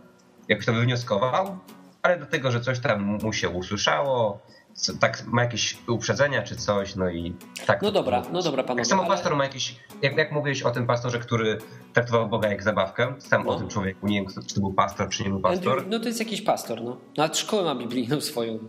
[0.48, 1.58] jakoś to wywnioskował,
[2.02, 4.39] ale dlatego, że coś tam mu się usłyszało,
[4.74, 7.36] co, tak ma jakieś uprzedzenia czy coś, no i
[7.66, 7.82] tak.
[7.82, 8.82] No dobra, no dobra panowie.
[8.82, 9.76] Tak samo ale- pastor ma jakieś.
[10.02, 11.58] Jak, jak mówiłeś o tym pastorze, który
[11.93, 13.52] traktował Boga jak zabawkę, sam No.
[13.52, 15.88] o tym człowieku, nie wiem, czy to był pastor, czy nie był pastor.
[15.88, 16.98] No to jest jakiś pastor, no.
[17.18, 18.60] Nawet szkołę ma biblijną swoją.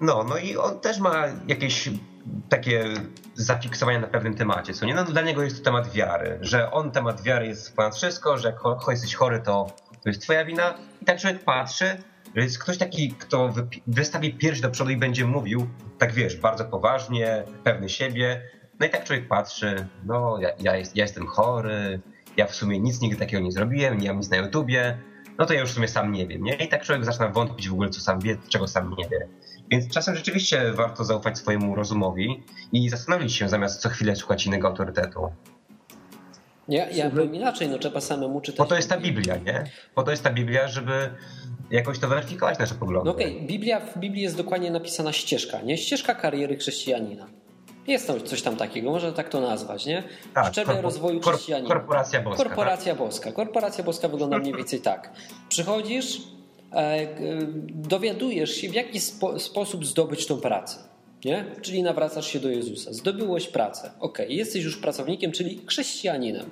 [0.00, 1.88] No, no i on też ma jakieś
[2.48, 2.84] takie
[3.34, 4.94] zafiksowanie na pewnym temacie, co nie?
[4.94, 8.48] No dla niego jest to temat wiary, że on temat wiary jest ponad wszystko, że
[8.48, 8.58] jak
[8.88, 9.66] jesteś chory, to,
[10.04, 10.74] to jest twoja wina.
[11.02, 11.84] I tak człowiek patrzy,
[12.34, 13.54] że jest ktoś taki, kto
[13.86, 15.66] wystawi pierś do przodu i będzie mówił,
[15.98, 18.42] tak wiesz, bardzo poważnie, pewny siebie.
[18.80, 22.00] No i tak człowiek patrzy, no ja, ja, jest, ja jestem chory,
[22.36, 24.98] ja w sumie nic nigdy takiego nie zrobiłem, nie mam nic na YouTubie,
[25.38, 26.54] no to ja już w sumie sam nie wiem, nie?
[26.54, 29.28] I tak człowiek zaczyna wątpić w ogóle, co sam wie, czego sam nie wie.
[29.70, 32.42] Więc czasem rzeczywiście warto zaufać swojemu rozumowi
[32.72, 35.32] i zastanowić się zamiast co chwilę słuchać innego autorytetu.
[36.68, 38.58] Ja, ja powiem inaczej, no trzeba samemu czytać.
[38.58, 39.64] Po to jest ta Biblia, nie?
[39.94, 40.92] Po to jest ta Biblia, żeby
[41.70, 43.10] jakoś to weryfikować nasze poglądy.
[43.10, 45.78] No okej, Biblia, w Biblii jest dokładnie napisana ścieżka, nie?
[45.78, 47.26] Ścieżka kariery chrześcijanina.
[47.86, 50.02] Jest tam coś tam takiego, można tak to nazwać, nie?
[50.34, 51.74] Tak, Szczeble rozwoju kor- chrześcijanina.
[51.74, 52.46] korporacja boska, tak?
[52.48, 53.32] Korporacja boska.
[53.32, 55.12] Korporacja boska wygląda mniej więcej tak.
[55.48, 56.18] Przychodzisz,
[56.72, 57.06] e, e,
[57.68, 60.78] dowiadujesz się, w jaki spo, sposób zdobyć tą pracę.
[61.24, 61.44] Nie?
[61.62, 62.92] Czyli nawracasz się do Jezusa.
[62.92, 63.90] Zdobyłeś pracę.
[64.00, 66.46] Ok, jesteś już pracownikiem, czyli chrześcijaninem.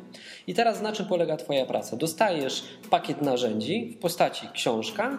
[0.47, 1.97] I teraz na czym polega Twoja praca?
[1.97, 5.19] Dostajesz pakiet narzędzi w postaci książka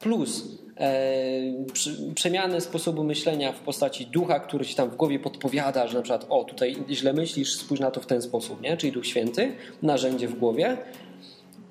[0.00, 5.86] plus e, przy, przemiany sposobu myślenia w postaci ducha, który ci tam w głowie podpowiada,
[5.86, 8.76] że na przykład o, tutaj źle myślisz, spójrz na to w ten sposób, nie?
[8.76, 10.76] czyli Duch Święty, narzędzie w głowie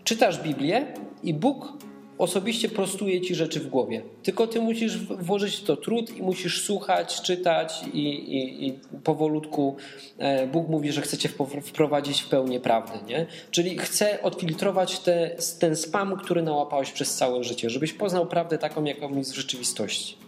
[0.08, 0.86] czytasz Biblię
[1.24, 1.74] i Bóg
[2.18, 4.02] osobiście prostuje ci rzeczy w głowie.
[4.24, 9.76] Tylko ty musisz włożyć w to trud i musisz słuchać, czytać i, i, i powolutku
[10.18, 11.30] e, Bóg mówi, że chce cię
[11.64, 13.00] wprowadzić w pełnię prawdy.
[13.08, 13.26] Nie?
[13.52, 18.84] Czyli chce odfiltrować te, ten spam, który nałapałeś przez całe życie, żebyś poznał prawdę taką,
[18.84, 20.27] jaką jest w rzeczywistości.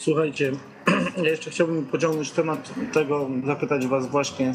[0.00, 0.52] Słuchajcie,
[1.24, 4.54] ja jeszcze chciałbym pociągnąć temat tego, zapytać Was właśnie,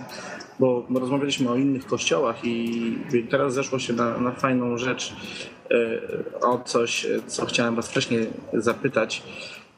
[0.59, 2.97] bo rozmawialiśmy o innych kościołach i
[3.29, 5.15] teraz zeszło się na, na fajną rzecz,
[5.71, 9.23] e, o coś, co chciałem Was wcześniej zapytać.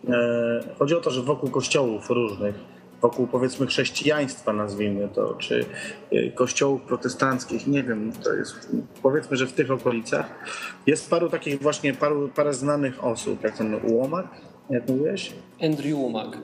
[0.09, 2.55] E, Chodzi o to, że wokół kościołów różnych,
[3.01, 5.65] wokół powiedzmy chrześcijaństwa nazwijmy to, czy
[6.11, 8.69] e, kościołów protestanckich, nie wiem, to jest
[9.03, 10.25] powiedzmy, że w tych okolicach
[10.85, 14.27] jest paru takich właśnie, paru, parę znanych osób, jak ten Łomak,
[14.69, 15.33] jak mówiłeś?
[15.61, 16.37] Andrew Womack.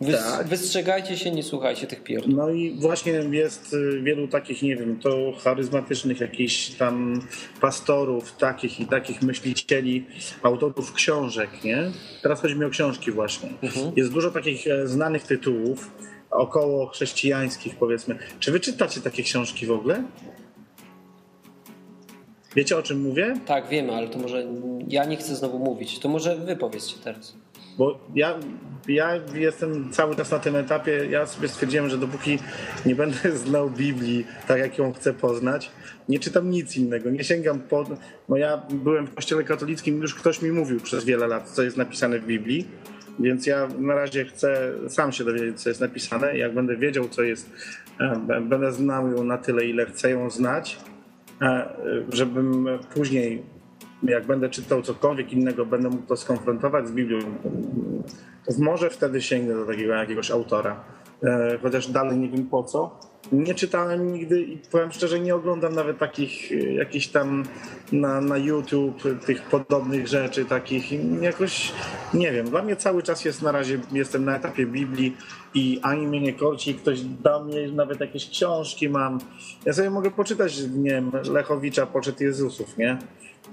[0.00, 0.46] Wys, Tak.
[0.46, 2.36] Wystrzegajcie się, nie słuchajcie tych pierdół.
[2.36, 7.22] No i właśnie jest y, wielu takich, nie wiem, to charyzmatycznych jakichś tam
[7.60, 10.06] pastorów, takich i takich myślicieli,
[10.42, 11.90] autorów książek, nie?
[12.22, 13.48] Teraz chodzi mi o książki właśnie.
[13.96, 15.90] Jest dużo takich e, znanych tytułów,
[16.30, 18.18] około chrześcijańskich powiedzmy.
[18.40, 20.04] Czy wy czytacie takie książki w ogóle?
[22.56, 23.34] Wiecie o czym mówię?
[23.46, 24.46] Tak, wiemy, ale to może
[24.88, 25.98] ja nie chcę znowu mówić.
[25.98, 27.36] To może wy powiedzcie teraz.
[27.78, 28.38] Bo ja,
[28.88, 32.38] ja jestem cały czas na tym etapie, ja sobie stwierdziłem, że dopóki
[32.86, 35.70] nie będę znał Biblii tak, jak ją chcę poznać,
[36.08, 37.84] nie czytam nic innego, nie sięgam po...
[38.28, 41.76] No ja byłem w kościele katolickim, już ktoś mi mówił przez wiele lat, co jest
[41.76, 42.68] napisane w Biblii,
[43.18, 46.38] więc ja na razie chcę sam się dowiedzieć, co jest napisane.
[46.38, 47.50] Jak będę wiedział, co jest,
[48.42, 50.78] będę znał ją na tyle, ile chcę ją znać,
[51.42, 51.68] e,
[52.08, 53.42] żebym później,
[54.08, 57.18] jak będę czytał cokolwiek innego, będę mógł to skonfrontować z Biblią,
[58.46, 60.84] to może wtedy sięgnę do takiego jakiegoś autora.
[61.22, 62.98] E, Chociaż dalej nie wiem po co.
[63.32, 67.44] Nie czytałem nigdy i powiem szczerze, nie oglądam nawet takich e, jakichś tam
[67.92, 70.84] na, na YouTube tych podobnych rzeczy, takich
[71.22, 71.72] jakoś
[72.14, 72.46] nie wiem.
[72.46, 75.16] Dla mnie cały czas jest na razie, jestem na etapie Biblii
[75.54, 79.18] i ani mnie nie korci, ktoś da mnie nawet jakieś książki mam.
[79.64, 82.98] Ja sobie mogę poczytać, nie wiem, Lechowicza, Poczet Jezusów, nie?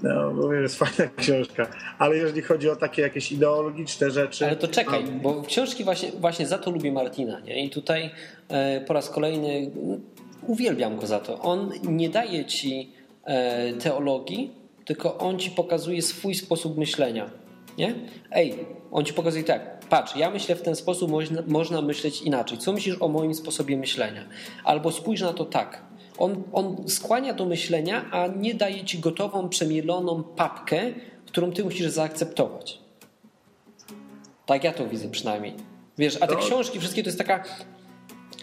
[0.02, 1.66] No, bo jest fajna książka,
[1.98, 4.46] ale jeżeli chodzi o takie jakieś ideologiczne rzeczy.
[4.46, 7.40] Ale to czekaj, bo książki właśnie, właśnie za to lubię Martina.
[7.40, 7.64] Nie?
[7.64, 8.10] I tutaj
[8.48, 10.00] e, po raz kolejny mm,
[10.46, 11.38] uwielbiam go za to.
[11.38, 12.92] On nie daje ci
[13.24, 14.50] e, teologii,
[14.84, 17.30] tylko on ci pokazuje swój sposób myślenia.
[17.78, 17.94] Nie?
[18.30, 18.54] Ej,
[18.90, 22.58] on ci pokazuje tak, patrz, ja myślę w ten sposób, można, można myśleć inaczej.
[22.58, 24.24] Co myślisz o moim sposobie myślenia?
[24.64, 25.82] Albo spójrz na to tak.
[26.18, 30.80] On, on skłania do myślenia, a nie daje ci gotową, przemieloną papkę,
[31.26, 32.78] którą ty musisz zaakceptować.
[34.46, 35.54] Tak ja to widzę przynajmniej.
[35.98, 37.44] Wiesz, a te To- książki wszystkie to jest taka.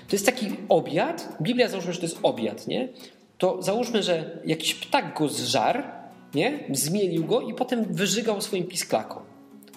[0.07, 1.37] To jest taki obiad.
[1.41, 2.89] Biblia załóżmy, że to jest obiad, nie?
[3.37, 5.83] To załóżmy, że jakiś ptak go zżarł,
[6.35, 6.59] nie?
[6.71, 9.23] Zmielił go i potem wyżygał swoim pisklakom.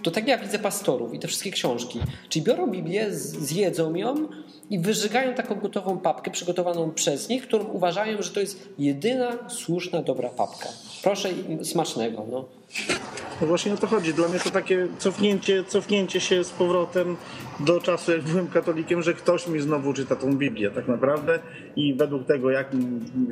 [0.03, 2.00] To tak ja widzę pastorów i te wszystkie książki.
[2.28, 4.14] Czyli biorą Biblię, zjedzą ją
[4.70, 10.03] i wyżygają taką gotową papkę przygotowaną przez nich, którą uważają, że to jest jedyna słuszna,
[10.03, 10.68] dobra papka.
[11.03, 12.26] Proszę im smacznego.
[12.30, 12.44] No.
[13.40, 14.14] No właśnie o to chodzi.
[14.14, 17.16] Dla mnie to takie cofnięcie, cofnięcie się z powrotem
[17.60, 21.38] do czasu, jak byłem katolikiem, że ktoś mi znowu czyta tą Biblię tak naprawdę
[21.76, 22.70] i według tego, jak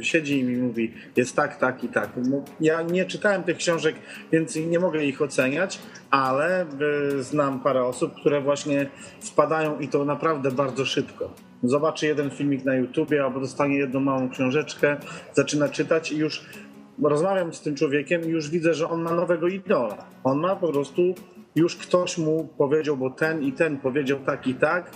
[0.01, 2.11] siedzi i mi mówi, jest tak, tak i tak.
[2.16, 3.95] No, ja nie czytałem tych książek,
[4.32, 5.78] więc nie mogę ich oceniać,
[6.11, 6.66] ale
[7.18, 8.86] y, znam parę osób, które właśnie
[9.20, 11.34] wpadają i to naprawdę bardzo szybko.
[11.62, 14.97] Zobaczy jeden filmik na YouTubie albo dostanie jedną małą książeczkę,
[15.34, 16.45] zaczyna czytać i już
[17.09, 20.05] rozmawiam z tym człowiekiem i już widzę, że on ma nowego idola.
[20.24, 21.03] On ma po prostu,
[21.55, 24.90] już ktoś mu powiedział, bo ten i ten powiedział tak i tak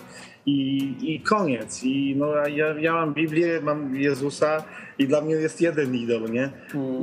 [0.46, 1.84] i, i koniec.
[1.84, 4.64] I no, ja, ja mam Biblię, mam Jezusa
[4.98, 6.50] i dla mnie jest jeden idol, nie?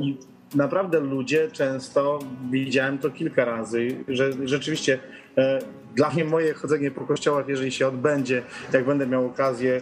[0.00, 0.16] I
[0.54, 2.18] naprawdę ludzie często,
[2.50, 4.98] widziałem to kilka razy, że rzeczywiście
[5.38, 5.58] e,
[5.94, 8.42] dla mnie moje chodzenie po kościołach, jeżeli się odbędzie,
[8.72, 9.80] jak będę miał okazję,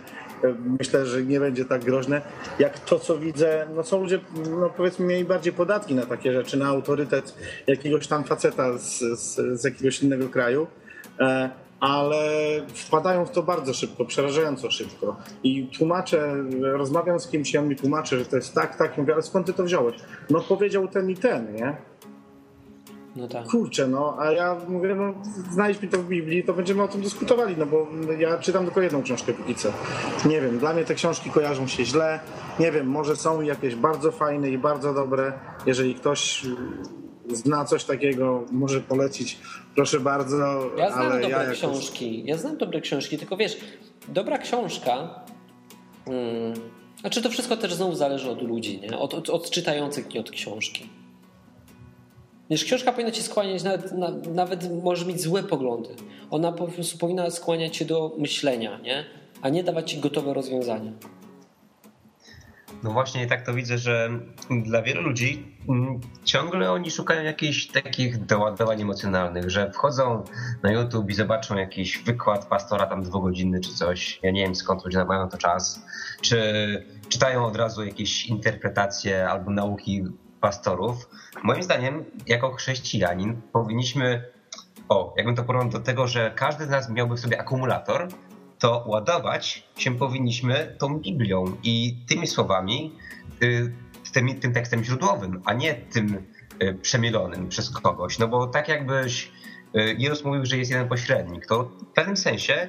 [0.81, 2.23] myślę, że nie będzie tak groźne,
[2.59, 4.21] jak to, co widzę, no są ludzie,
[4.61, 7.35] no powiedzmy, mieli bardziej podatki na takie rzeczy, na autorytet
[7.67, 10.67] jakiegoś tam faceta z, z, z jakiegoś innego kraju,
[11.21, 12.27] e, ale
[12.75, 15.17] wpadają w to bardzo szybko, przerażająco szybko.
[15.43, 19.13] I tłumaczę, rozmawiam z kimś i on mi tłumaczy, że to jest tak, tak, mówię,
[19.13, 19.97] ale skąd ty to wziąłeś?
[20.31, 21.77] No powiedział ten i ten, nie?
[23.17, 23.47] No tak.
[23.47, 25.15] Kurczę, no, a ja mówię, no
[25.51, 27.87] znajdź mi to w Biblii, to będziemy o tym dyskutowali, no bo
[28.19, 29.69] ja czytam tylko jedną książkę póki co.
[30.25, 32.21] Nie wiem, dla mnie te książki kojarzą się źle,
[32.61, 35.33] nie wiem, może są jakieś bardzo fajne i bardzo dobre,
[35.67, 39.39] jeżeli ktoś y, zna coś takiego, może polecić,
[39.75, 41.59] proszę bardzo, Ja znam ale dobre ja jakoś...
[41.59, 42.23] książki.
[42.27, 43.57] Ja znam dobre książki, tylko wiesz,
[44.09, 45.25] dobra książka.
[46.07, 46.55] Mm,
[47.01, 48.99] Znaczy to wszystko też znowu zależy od ludzi, nie?
[48.99, 50.89] Od, od, od czytających, nie od książki.
[52.51, 55.89] Wiesz, książka powinna cię skłaniać, nawet, na, nawet może mieć złe poglądy.
[56.31, 59.05] Ona po prostu powinna skłaniać cię do myślenia, nie?
[59.43, 60.93] a nie dawać ci gotowe rozwiązania.
[62.83, 64.11] No właśnie tak to widzę, że
[64.51, 70.25] dla wielu ludzi mm, ciągle oni szukają jakichś takich doładowań emocjonalnych, że wchodzą
[70.63, 74.21] na YouTube i zobaczą jakiś wykład pastora tam dwugodzinny czy coś.
[74.23, 75.83] Ja nie wiem skąd ludzie mają to czas.
[76.21, 76.41] Czy
[77.09, 80.05] czytają od razu jakieś interpretacje albo nauki
[80.41, 81.09] pastorów.
[81.43, 84.25] Moim zdaniem, jako chrześcijanin, powinniśmy,
[84.89, 88.09] o, jakbym to porównał do tego, że każdy z nas miałby w sobie akumulator,
[88.59, 92.97] to ładować się powinniśmy tą Biblią i tymi słowami,
[93.43, 93.73] y,
[94.13, 96.25] tym, tym tekstem źródłowym, a nie tym
[96.63, 98.19] y, przemielonym przez kogoś.
[98.19, 99.33] No bo tak jakbyś
[99.77, 102.69] y, Jezus mówił, że jest jeden pośrednik, to w pewnym sensie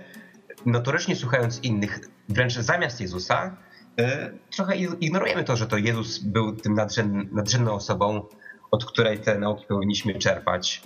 [0.65, 1.99] notorycznie słuchając innych,
[2.29, 3.57] wręcz zamiast Jezusa,
[4.55, 6.75] trochę ignorujemy to, że to Jezus był tym
[7.31, 8.25] nadrzędną osobą,
[8.71, 10.81] od której te nauki powinniśmy czerpać.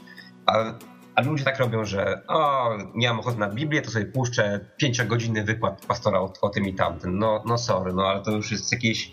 [0.46, 0.74] A
[1.16, 5.44] a ludzie tak robią, że o, nie mam ochoty na Biblię, to sobie puszczę pięciogodzinny
[5.44, 7.20] wykład pastora o, o tym i tamtym.
[7.20, 9.12] No, no sorry, no ale to już jest jakieś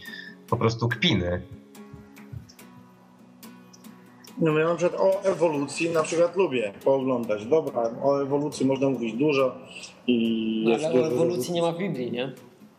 [0.48, 1.42] po prostu kpiny.
[4.38, 7.46] No ja na przykład o ewolucji na przykład lubię pooglądać.
[7.46, 9.58] Dobra, o ewolucji można mówić dużo
[10.06, 10.64] i...
[10.68, 12.32] No, ale o ewolucji nie ma w Biblii, nie?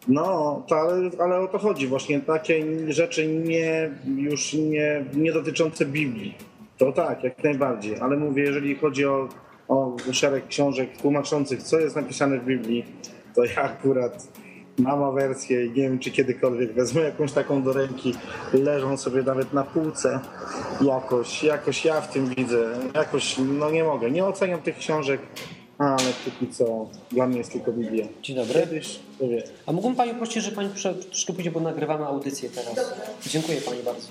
[0.08, 1.88] No, to, ale, ale o to chodzi.
[1.88, 6.38] Właśnie takie rzeczy nie, już nie, nie dotyczące Biblii.
[6.78, 9.30] To tak, jak najbardziej, ale mówię, jeżeli chodzi o,
[9.68, 12.86] o szereg książek tłumaczących, co jest napisane w Biblii,
[13.36, 14.28] to ja akurat
[14.78, 18.16] mam wersję i nie wiem, czy kiedykolwiek wezmę jakąś taką do ręki,
[18.54, 20.20] leżą sobie nawet na półce.
[20.82, 25.22] Jakoś, jakoś ja w tym widzę, jakoś, no nie mogę, nie oceniam tych książek,
[25.78, 28.06] ale póki co dla mnie jest tylko Biblia.
[28.22, 28.54] Dzień dobry.
[28.54, 29.44] Kiedyś, to wie.
[29.66, 30.70] A mógłbym Pani prosić, że Pani
[31.10, 32.94] troszkę pójdzie, bo nagrywamy audycję teraz.
[33.28, 34.08] Dziękuję Pani bardzo.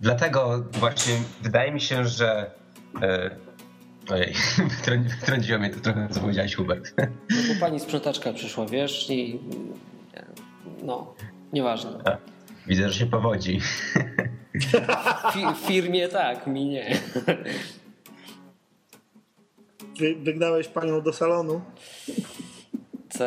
[0.00, 2.50] Dlatego właśnie wydaje mi się, że.
[3.02, 3.30] E,
[4.10, 4.34] ojej,
[5.20, 6.94] wytrąciło mnie to trochę, co powiedziałeś, Hubert.
[7.30, 9.40] No bo pani sprzątaczka przyszła, wiesz, i.
[10.82, 11.14] No,
[11.52, 11.90] nieważne.
[12.04, 12.16] A,
[12.66, 13.60] widzę, że się powodzi.
[15.54, 16.98] W firmie tak, mi nie.
[20.22, 21.60] Wygnałeś panią do salonu?
[23.10, 23.24] Co?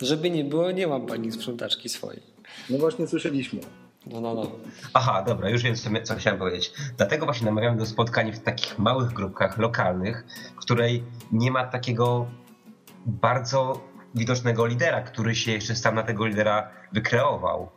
[0.00, 2.22] Żeby nie było, nie mam pani sprzątaczki swojej.
[2.70, 3.60] No właśnie słyszeliśmy.
[4.06, 4.50] No, no, no.
[4.94, 6.72] Aha, dobra, już wiem, co, co chciałem powiedzieć.
[6.96, 10.24] Dlatego właśnie namawiamy do spotkań w takich małych grupkach lokalnych,
[10.56, 12.26] w której nie ma takiego
[13.06, 13.80] bardzo
[14.14, 17.68] widocznego lidera, który się jeszcze sam na tego lidera wykreował.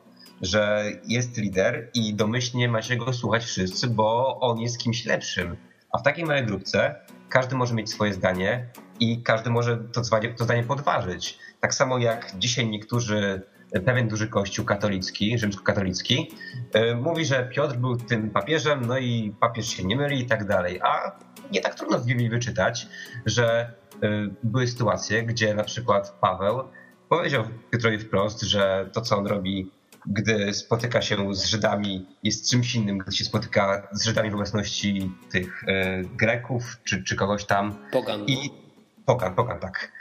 [0.41, 5.57] Że jest lider i domyślnie ma się go słuchać wszyscy, bo on jest kimś lepszym.
[5.93, 6.95] A w takiej małej grupce
[7.29, 8.67] każdy może mieć swoje zdanie
[8.99, 11.39] i każdy może to zdanie, to zdanie podważyć.
[11.59, 13.41] Tak samo jak dzisiaj niektórzy
[13.85, 16.31] pewien duży kościół katolicki, rzymskokatolicki,
[16.73, 20.47] e, mówi, że Piotr był tym papieżem, no i papież się nie myli i tak
[20.47, 20.81] dalej.
[20.81, 21.11] A
[21.51, 22.87] nie tak trudno w Biblii wyczytać,
[23.25, 23.73] że
[24.03, 24.09] e,
[24.43, 26.63] były sytuacje, gdzie na przykład Paweł
[27.09, 29.71] powiedział Piotrowi wprost, że to, co on robi,
[30.05, 35.11] gdy spotyka się z Żydami, jest czymś innym, gdy się spotyka z Żydami w obecności
[35.31, 37.75] tych e, Greków czy, czy kogoś tam.
[37.91, 38.25] Pogan.
[38.27, 38.63] I
[39.05, 39.91] Pogan, Pogan, tak.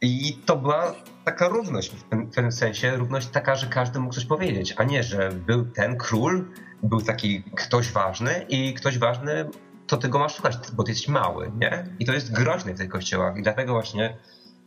[0.00, 4.14] I to była taka równość w tym, w tym, sensie, równość taka, że każdy mógł
[4.14, 6.44] coś powiedzieć, a nie, że był ten król,
[6.82, 9.48] był taki ktoś ważny i ktoś ważny,
[9.86, 11.86] to ty go masz słuchać, bo ty jesteś mały, nie?
[11.98, 14.16] I to jest groźne w tych kościołach i dlatego właśnie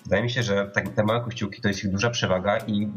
[0.04, 2.90] wydaje mi się, że te małe kościółki to jest ich duża przewaga i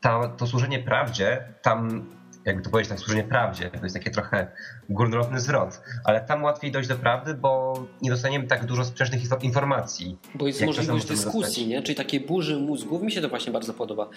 [0.00, 2.06] ta, to służenie prawdzie tam
[2.48, 3.70] jakby to powiedzieć, tak służenie prawdzie.
[3.70, 4.52] To jest takie trochę
[4.88, 10.16] górnolotny zwrot, ale tam łatwiej dojść do prawdy, bo nie dostaniemy tak dużo sprzecznych informacji.
[10.34, 11.82] Bo jest możliwość dyskusji, nie?
[11.82, 13.02] czyli takiej burzy mózgów.
[13.02, 14.08] Mi się to właśnie bardzo podoba.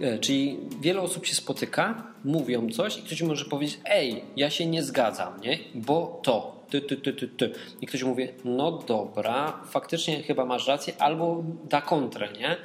[0.00, 4.66] E, czyli wiele osób się spotyka, mówią coś i ktoś może powiedzieć, ej, ja się
[4.66, 5.58] nie zgadzam, nie?
[5.74, 7.52] bo to, ty, ty, ty, ty, ty.
[7.80, 12.56] I ktoś mówi, no dobra, faktycznie chyba masz rację, albo da kontrę, nie?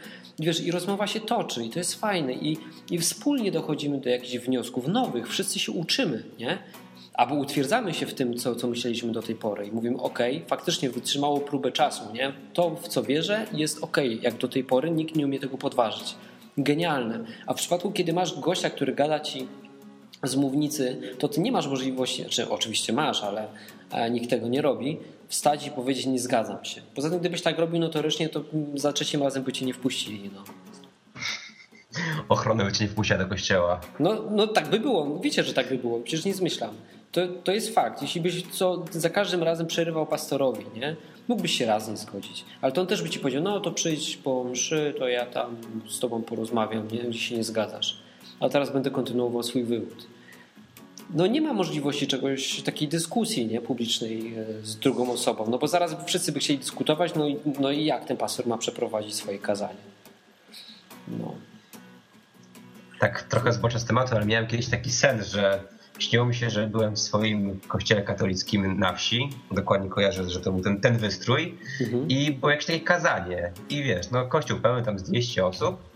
[0.42, 2.58] I wiesz, i rozmowa się toczy i to jest fajne i,
[2.92, 6.58] i wspólnie dochodzimy do jakichś wniosków nowych, wszyscy się uczymy, nie?
[7.14, 10.90] Albo utwierdzamy się w tym, co, co myśleliśmy do tej pory i mówimy, ok, faktycznie
[10.90, 12.34] wytrzymało próbę czasu, nie?
[12.54, 16.16] To, w co wierzę, jest ok, jak do tej pory nikt nie umie tego podważyć.
[16.58, 17.26] Genialne.
[17.48, 19.48] A w przypadku, kiedy masz gościa, który gada ci
[20.24, 23.48] z mównicy, to ty nie masz możliwości, czy znaczy oczywiście masz, ale
[24.12, 24.98] nikt tego nie robi,
[25.32, 26.82] wstać i powiedzieć nie zgadzam się.
[26.96, 28.44] Poza tym gdybyś tak robił notorycznie, to
[28.76, 30.32] za trzecim razem by cię nie wpuścili.
[30.34, 30.44] No.
[32.30, 33.82] Ochronę by cię nie wpuściła do kościoła.
[34.00, 35.20] No, no tak by było.
[35.20, 36.00] Wiecie, że tak by było.
[36.00, 36.76] Przecież nie zmyślam.
[37.12, 38.02] To, to jest fakt.
[38.02, 40.96] Jeśli byś co, za każdym razem przerywał pastorowi, nie?
[41.28, 42.46] mógłbyś się razem zgodzić.
[42.62, 45.58] Ale to on też by ci powiedział, no to przyjdź po mszy, to ja tam
[45.90, 46.98] z tobą porozmawiam, nie?
[46.98, 47.98] jeśli się nie zgadzasz.
[48.40, 50.08] A teraz będę kontynuował swój wywód.
[51.10, 55.68] No nie ma możliwości czegoś, takiej dyskusji nie, publicznej e, z drugą osobą, no bo
[55.68, 59.40] zaraz wszyscy by chcieli dyskutować, no i, no i jak ten pastor ma przeprowadzić swoje
[59.40, 59.92] kazanie.
[61.08, 61.36] No.
[63.00, 65.64] Tak trochę zboczę z tematu, ale miałem kiedyś taki sen, że
[66.00, 69.30] śniło mi się, że byłem w swoim kościele katolickim na wsi.
[69.52, 71.58] Dokładnie kojarzę, że to był ten, ten wystrój.
[71.82, 72.08] Mhm.
[72.08, 73.52] I było jakieś takie kazanie.
[73.70, 75.91] I wiesz, no kościół pełny tam z 200 osób.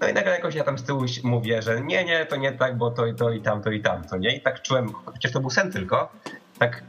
[0.00, 2.78] No i nagle jakoś ja tam z tyłu mówię, że nie, nie, to nie tak,
[2.78, 4.36] bo to i to i tamto i tamto, nie?
[4.36, 6.12] I tak czułem, chociaż to był sen tylko,
[6.58, 6.82] tak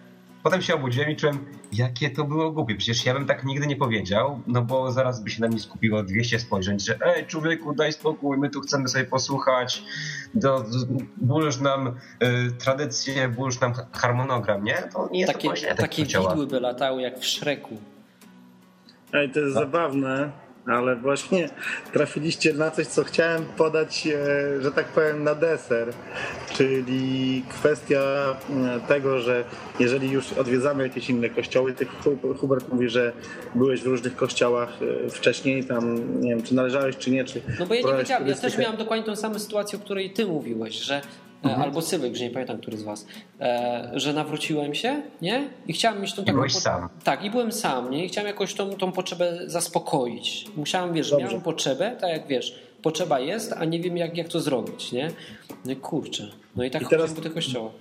[0.43, 2.75] potem się obudziłem i czułem, jakie to było głupie.
[2.75, 6.03] Przecież ja bym tak nigdy nie powiedział, no bo zaraz by się na mnie skupiło
[6.03, 9.83] 200 spojrzeń, że ej człowieku, daj spokój, my tu chcemy sobie posłuchać,
[10.33, 10.65] do,
[11.17, 14.75] burz nam y, tradycję, burz nam harmonogram, nie?
[14.93, 17.77] To nie jest Takie, to właśnie tak takie widły by latały jak w Szreku.
[19.13, 20.31] Ej, to jest zabawne,
[20.65, 21.49] ale właśnie
[21.93, 25.93] trafiliście na coś, co chciałem podać, e, że tak powiem, na deser.
[26.53, 27.99] Czyli kwestia
[28.49, 29.43] e, tego, że
[29.79, 33.13] jeżeli już odwiedzamy jakieś inne kościoły, ty Hu- Hubert mówi, że
[33.55, 34.69] byłeś w różnych kościołach
[35.05, 38.27] e, wcześniej, tam nie wiem, czy należałeś, czy nie, czy No bo ja nie wiedziałem,
[38.27, 41.01] ja też miałem dokładnie tą samą sytuację, o której ty mówiłeś, że
[41.43, 41.61] Mhm.
[41.61, 43.05] e, albo Sylwek, że nie pamiętam, który z was,
[43.39, 45.49] e, że nawróciłem się, nie?
[45.67, 46.37] I chciałem mieć tą taką...
[46.37, 46.89] byłeś sam.
[47.03, 48.05] Tak, i byłem sam, nie?
[48.05, 50.45] I chciałem jakoś tą, tą potrzebę zaspokoić.
[50.55, 51.25] Musiałem, wiesz, Dobrze.
[51.25, 55.11] miałem potrzebę, tak jak wiesz, potrzeba jest, a nie wiem jak, jak to zrobić, nie?
[55.65, 56.27] No i kurczę.
[56.55, 57.71] No i tak I teraz- po tych kościołach.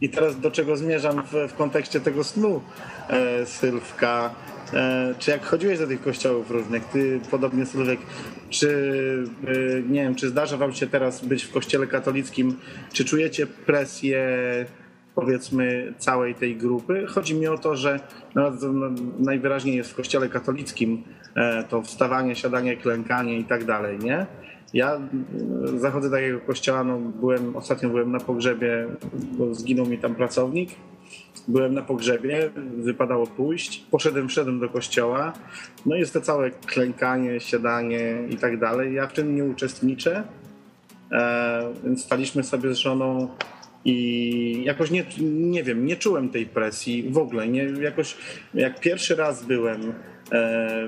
[0.00, 2.60] I teraz do czego zmierzam w, w kontekście tego snu,
[3.08, 4.34] e, Sylwka?
[4.74, 8.00] E, czy jak chodziłeś do tych kościołów różnych, ty podobnie Sylwek,
[8.50, 8.68] czy
[9.46, 12.56] e, nie wiem, czy zdarza wam się teraz być w kościele katolickim,
[12.92, 14.26] czy czujecie presję
[15.14, 17.06] powiedzmy całej tej grupy?
[17.06, 18.00] Chodzi mi o to, że
[18.34, 21.02] no, no, najwyraźniej jest w kościele katolickim
[21.36, 24.26] e, to wstawanie, siadanie, klękanie i tak dalej, nie?
[24.74, 25.00] Ja
[25.76, 30.70] zachodzę takiego kościoła, no byłem, ostatnio byłem na pogrzebie, bo zginął mi tam pracownik.
[31.48, 33.84] Byłem na pogrzebie, wypadało pójść.
[33.90, 35.32] Poszedłem, wszedłem do kościoła.
[35.86, 38.94] No jest to całe klękanie, siadanie i tak dalej.
[38.94, 40.24] Ja w tym nie uczestniczę.
[41.12, 43.28] E, więc staliśmy sobie z żoną
[43.84, 47.48] i jakoś nie, nie wiem, nie czułem tej presji w ogóle.
[47.48, 48.16] Nie, jakoś
[48.54, 49.92] jak pierwszy raz byłem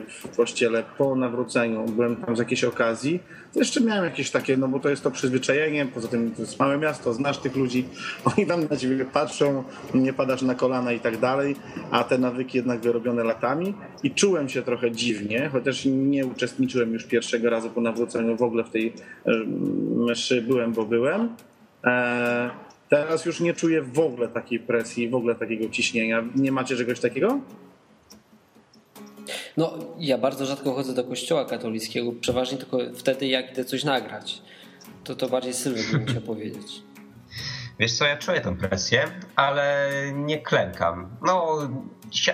[0.09, 3.21] w kościele po nawróceniu, byłem tam z jakiejś okazji,
[3.55, 6.79] jeszcze miałem jakieś takie, no bo to jest to przyzwyczajenie, poza tym to jest małe
[6.79, 7.85] miasto, znasz tych ludzi,
[8.37, 9.65] oni tam na ciebie patrzą,
[9.95, 11.57] nie padasz na kolana i tak dalej,
[11.91, 17.05] a te nawyki jednak wyrobione latami i czułem się trochę dziwnie, chociaż nie uczestniczyłem już
[17.05, 18.93] pierwszego razu po nawróceniu w ogóle w tej
[19.27, 19.33] e,
[20.13, 21.29] mszy, byłem, bo byłem.
[21.85, 26.25] E, Teraz już nie czuję w ogóle takiej presji, w ogóle takiego ciśnienia.
[26.37, 27.41] Nie macie czegoś takiego?
[29.57, 34.43] No, ja bardzo rzadko chodzę do kościoła katolickiego, przeważnie tylko wtedy, jak idę coś nagrać.
[35.05, 36.83] To to bardziej Sylwek bym musiał powiedzieć.
[37.79, 39.05] Wiesz co, ja czuję tę presję,
[39.37, 41.17] ale nie klękam.
[41.27, 41.59] No,
[42.13, 42.31] si-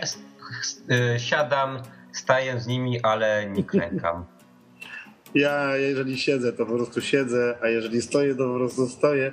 [1.16, 1.78] y, siadam,
[2.12, 4.24] staję z nimi, ale nie klękam.
[5.34, 9.32] Ja, jeżeli siedzę, to po prostu siedzę, a jeżeli stoję, to po prostu stoję.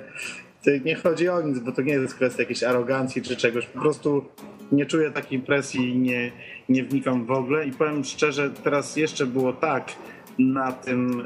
[0.84, 3.66] Nie chodzi o nic, bo to nie jest kwestia jakiejś arogancji czy czegoś.
[3.66, 4.24] Po prostu
[4.72, 6.32] nie czuję takiej presji i nie,
[6.68, 7.66] nie wnikam w ogóle.
[7.66, 9.92] I powiem szczerze, teraz jeszcze było tak
[10.38, 11.22] na tym,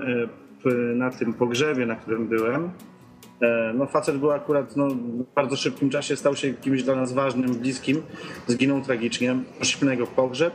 [0.65, 2.71] e, na tym pogrzebie, na którym byłem.
[3.43, 7.13] E, No facet był akurat no, w bardzo szybkim czasie, stał się kimś dla nas
[7.13, 8.03] ważnym, bliskim.
[8.47, 9.37] Zginął tragicznie.
[9.59, 10.55] Poszliśmy na jego pogrzeb.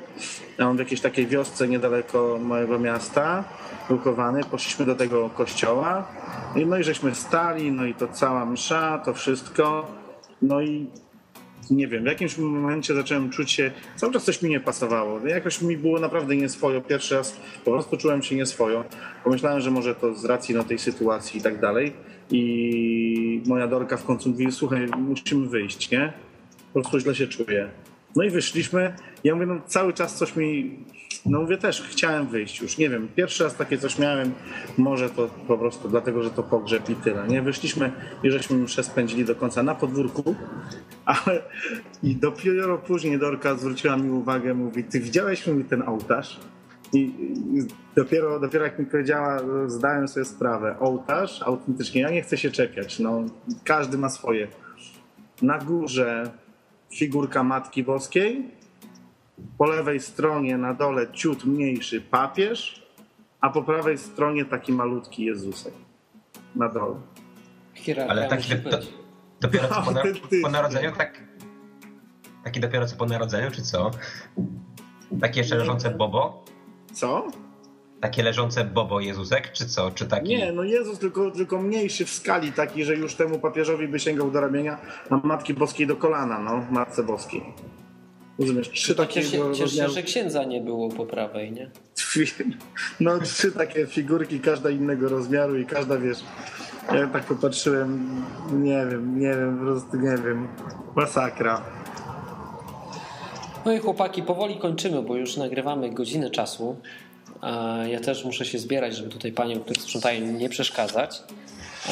[0.59, 3.43] On w jakiejś takiej wiosce niedaleko mojego miasta
[3.89, 4.43] był.
[4.43, 6.07] Poszliśmy do tego kościoła.
[6.55, 9.87] No i żeśmy stali, no i to cała msza, to wszystko.
[10.41, 10.87] No i
[11.69, 15.27] nie wiem, w jakimś momencie zacząłem czuć się, cały czas coś mi nie pasowało.
[15.27, 16.81] Jakoś mi było naprawdę nieswojo.
[16.81, 18.83] Pierwszy raz po prostu czułem się nieswojo.
[19.23, 21.93] Pomyślałem, że może to z racji no, tej sytuacji i tak dalej.
[22.31, 26.13] I moja Dorka w końcu mówi, słuchaj, musimy wyjść, nie?
[26.73, 27.69] Po prostu źle się czuję.
[28.15, 28.93] No i wyszliśmy.
[29.23, 30.79] Ja mówię, no cały czas coś mi...
[31.25, 34.31] No mówię też, chciałem wyjść już, nie wiem, pierwszy raz takie coś miałem,
[34.77, 37.41] może to po prostu dlatego, że to pogrzeb i tyle, nie?
[37.41, 37.91] Wyszliśmy
[38.23, 40.35] i żeśmy mszę spędzili do końca na podwórku,
[41.05, 41.43] ale
[42.03, 46.39] i dopiero później Dorka zwróciła mi uwagę, mówi, ty widziałeś mi ten ołtarz?
[46.93, 47.11] I,
[47.95, 49.37] dopiero, dopiero jak mi powiedziała,
[49.67, 53.23] zdałem sobie sprawę, ołtarz, autentycznie, ja nie chcę się czepiać, no,
[53.63, 54.47] każdy ma swoje.
[55.41, 56.31] Na górze
[56.93, 58.51] figurka Matki Boskiej,
[59.57, 62.87] po lewej stronie na dole ciut mniejszy papież,
[63.41, 65.73] a po prawej stronie taki malutki Jezusek
[66.55, 66.95] na dole.
[67.73, 68.93] Hierarchia Ale taki- być.
[69.41, 70.03] Dopiero co po, na,
[70.43, 71.23] po narodzeniu, tak...
[72.43, 73.91] Taki dopiero co po narodzeniu, czy co?
[75.21, 76.45] Takie jeszcze leżące bobo?
[76.93, 77.27] Co?
[78.01, 79.91] Takie leżące bobo Jezusek, czy co?
[79.91, 80.27] Czy taki...
[80.29, 84.31] Nie, no Jezus tylko, tylko mniejszy w skali, taki, że już temu papieżowi by sięgał
[84.31, 84.79] do ramienia,
[85.09, 87.43] a Matki Boskiej do kolana, no, Matce Boskiej.
[88.39, 91.71] Rozumiesz, trzy takie Cieszę cieszę się, rozmiaru- że księdza nie było po prawej, nie?
[92.99, 96.17] No trzy takie figurki, każda innego rozmiaru i każda, wiesz,
[96.93, 98.09] ja tak popatrzyłem,
[98.51, 100.47] nie wiem, nie wiem, po prostu nie wiem,
[100.95, 101.61] masakra.
[103.65, 106.75] No i chłopaki, powoli kończymy, bo już nagrywamy godzinę czasu.
[107.87, 111.23] Ja też muszę się zbierać, żeby tutaj paniom, które sprzątają, nie przeszkadzać.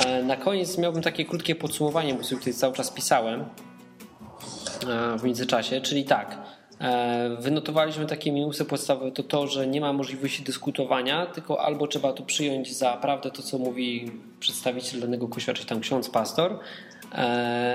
[0.05, 5.23] E, na koniec miałbym takie krótkie podsumowanie, bo sobie tutaj cały czas pisałem e, w
[5.23, 6.37] międzyczasie, czyli tak.
[6.81, 12.13] E, wynotowaliśmy takie minusy podstawowe, to to, że nie ma możliwości dyskutowania, tylko albo trzeba
[12.13, 16.59] to przyjąć za prawdę to, co mówi przedstawiciel danego kościoła, czy tam ksiądz, pastor,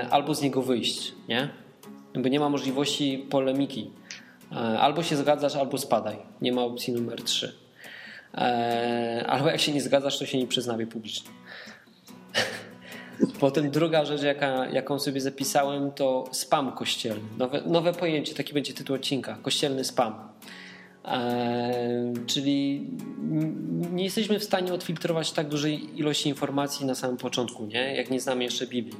[0.09, 1.49] albo z niego wyjść, nie?
[2.15, 3.91] Bo nie ma możliwości polemiki.
[4.79, 6.17] Albo się zgadzasz, albo spadaj.
[6.41, 7.62] Nie ma opcji numer 3.
[9.27, 11.29] Albo jak się nie zgadzasz, to się nie przyznawie publicznie.
[13.39, 17.23] Potem druga rzecz, jaka, jaką sobie zapisałem, to spam kościelny.
[17.37, 19.37] Nowe, nowe pojęcie, taki będzie tytuł odcinka.
[19.41, 20.13] Kościelny spam.
[21.05, 22.87] E, czyli
[23.91, 27.95] nie jesteśmy w stanie odfiltrować tak dużej ilości informacji na samym początku, nie?
[27.95, 28.97] jak nie znamy jeszcze Biblii.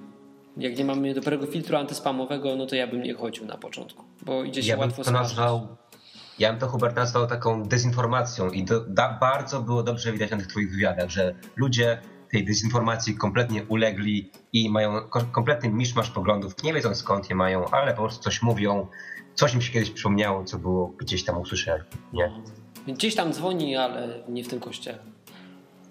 [0.57, 4.43] Jak nie mamy dobrego filtru antyspamowego, no to ja bym nie chodził na początku, bo
[4.43, 5.37] idzie się Ja bym łatwo to smażyć.
[5.37, 5.67] nazwał,
[6.39, 10.47] ja bym to Hubert nazwał taką dezinformacją i da, bardzo było dobrze widać na tych
[10.47, 16.73] twoich wywiadach, że ludzie tej dezinformacji kompletnie ulegli i mają ko- kompletny miszmasz poglądów, nie
[16.73, 18.87] wiedzą skąd je mają, ale po prostu coś mówią,
[19.33, 21.83] coś im się kiedyś przypomniało, co było gdzieś tam usłyszeli.
[22.13, 22.31] Nie?
[22.87, 24.99] Gdzieś tam dzwoni, ale nie w tym kościele.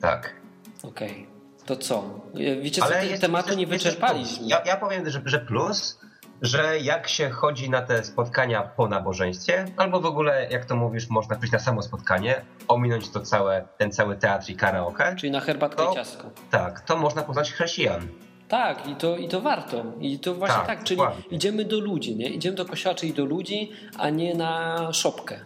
[0.00, 0.34] Tak.
[0.82, 1.26] Okej.
[1.66, 2.20] To co?
[2.62, 4.46] Wiecie co, Ale te, jest, tematu jest, nie wyczerpaliśmy.
[4.48, 6.00] Ja, ja powiem, że, że plus,
[6.42, 11.10] że jak się chodzi na te spotkania po nabożeństwie, albo w ogóle, jak to mówisz,
[11.10, 15.40] można przyjść na samo spotkanie, ominąć to całe, ten cały teatr i karaoke, Czyli na
[15.40, 16.30] herbatkę To- i ciastko.
[16.50, 18.08] tak, to można poznać chrześcijan.
[18.48, 19.84] Tak, i to, i to warto.
[20.00, 21.24] I to właśnie tak, Tak, czyli dokładnie.
[21.30, 22.28] idziemy do ludzi, nie?
[22.28, 25.40] Idziemy do kościoła, czyli do ludzi, a nie na szopkę.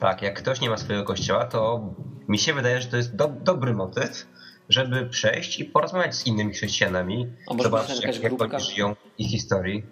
[0.00, 1.80] Tak, jak ktoś nie ma swojego kościoła, to
[2.28, 4.26] mi się wydaje, że to jest do, dobry motyw,
[4.68, 9.82] żeby przejść i porozmawiać z innymi chrześcijanami, A zobaczyć jak, jak oni żyją ich historii.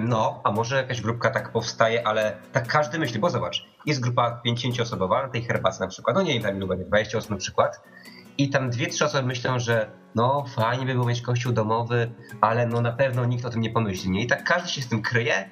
[0.00, 4.42] No, a może jakaś grupka tak powstaje, ale tak każdy myśli, bo zobacz, jest grupa
[4.46, 7.80] 50-osobowa na tej herbacie na przykład, no nie wiem, tam będzie, 20 osób na przykład,
[8.38, 12.10] i tam dwie, trzy osoby myślą, że no fajnie by było mieć kościół domowy,
[12.40, 14.22] ale no na pewno nikt o tym nie pomyśli, nie?
[14.22, 15.50] I tak każdy się z tym kryje,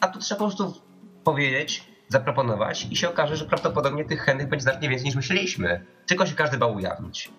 [0.00, 0.82] a tu trzeba po prostu
[1.24, 5.84] powiedzieć, zaproponować i się okaże, że prawdopodobnie tych chętnych będzie znacznie więcej niż myśleliśmy.
[6.06, 7.30] Tylko się każdy bał ujawnić.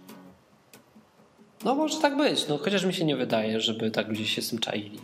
[1.66, 4.50] No może tak być, no chociaż mi się nie wydaje, żeby tak ludzie się z
[4.50, 5.00] tym czaili.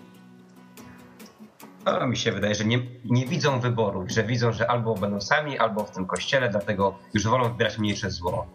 [1.85, 5.57] A mi się wydaje, że nie, nie widzą wyboru, że widzą, że albo będą sami,
[5.57, 8.47] albo w tym kościele, dlatego już wolą wybierać mniejsze zło.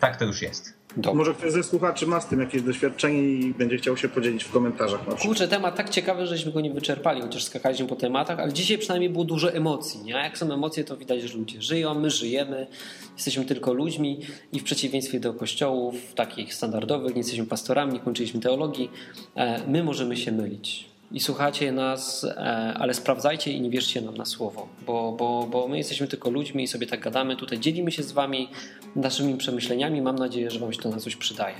[0.00, 0.83] Tak to już jest.
[0.96, 1.18] Dobrze.
[1.18, 4.52] Może ktoś ze słuchaczy ma z tym jakieś doświadczenie i będzie chciał się podzielić w
[4.52, 5.14] komentarzach na.
[5.14, 9.10] Kurczę, temat tak ciekawy, żeśmy go nie wyczerpali, chociaż skakaliśmy po tematach, ale dzisiaj przynajmniej
[9.10, 10.00] było dużo emocji.
[10.00, 10.16] Nie?
[10.16, 12.66] A jak są emocje, to widać, że ludzie żyją, my żyjemy,
[13.14, 14.20] jesteśmy tylko ludźmi
[14.52, 18.90] i w przeciwieństwie do kościołów takich standardowych, nie jesteśmy pastorami, nie kończyliśmy teologii,
[19.34, 20.93] e, my możemy się mylić.
[21.12, 22.36] I słuchacie nas, e,
[22.78, 26.64] ale sprawdzajcie i nie wierzcie nam na słowo, bo, bo, bo my jesteśmy tylko ludźmi
[26.64, 27.36] i sobie tak gadamy.
[27.36, 28.48] Tutaj dzielimy się z wami
[28.96, 30.02] naszymi przemyśleniami.
[30.02, 31.56] Mam nadzieję, że wam się to na coś przydaje.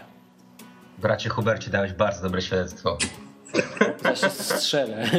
[0.99, 2.99] Bracie Hubercie, dałeś bardzo dobre świadectwo.
[4.05, 5.11] Ja się strzelę.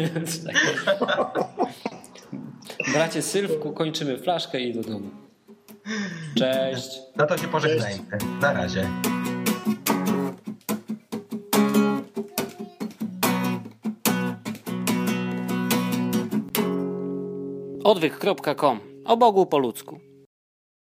[2.94, 5.10] Bracie Sylwku, kończymy flaszkę i do domu.
[6.38, 7.00] Cześć.
[7.16, 8.04] No to się pożegnajmy.
[8.42, 8.88] Na razie.
[17.86, 18.80] Odwyk.com.
[19.06, 20.00] O Bogu po ludzku.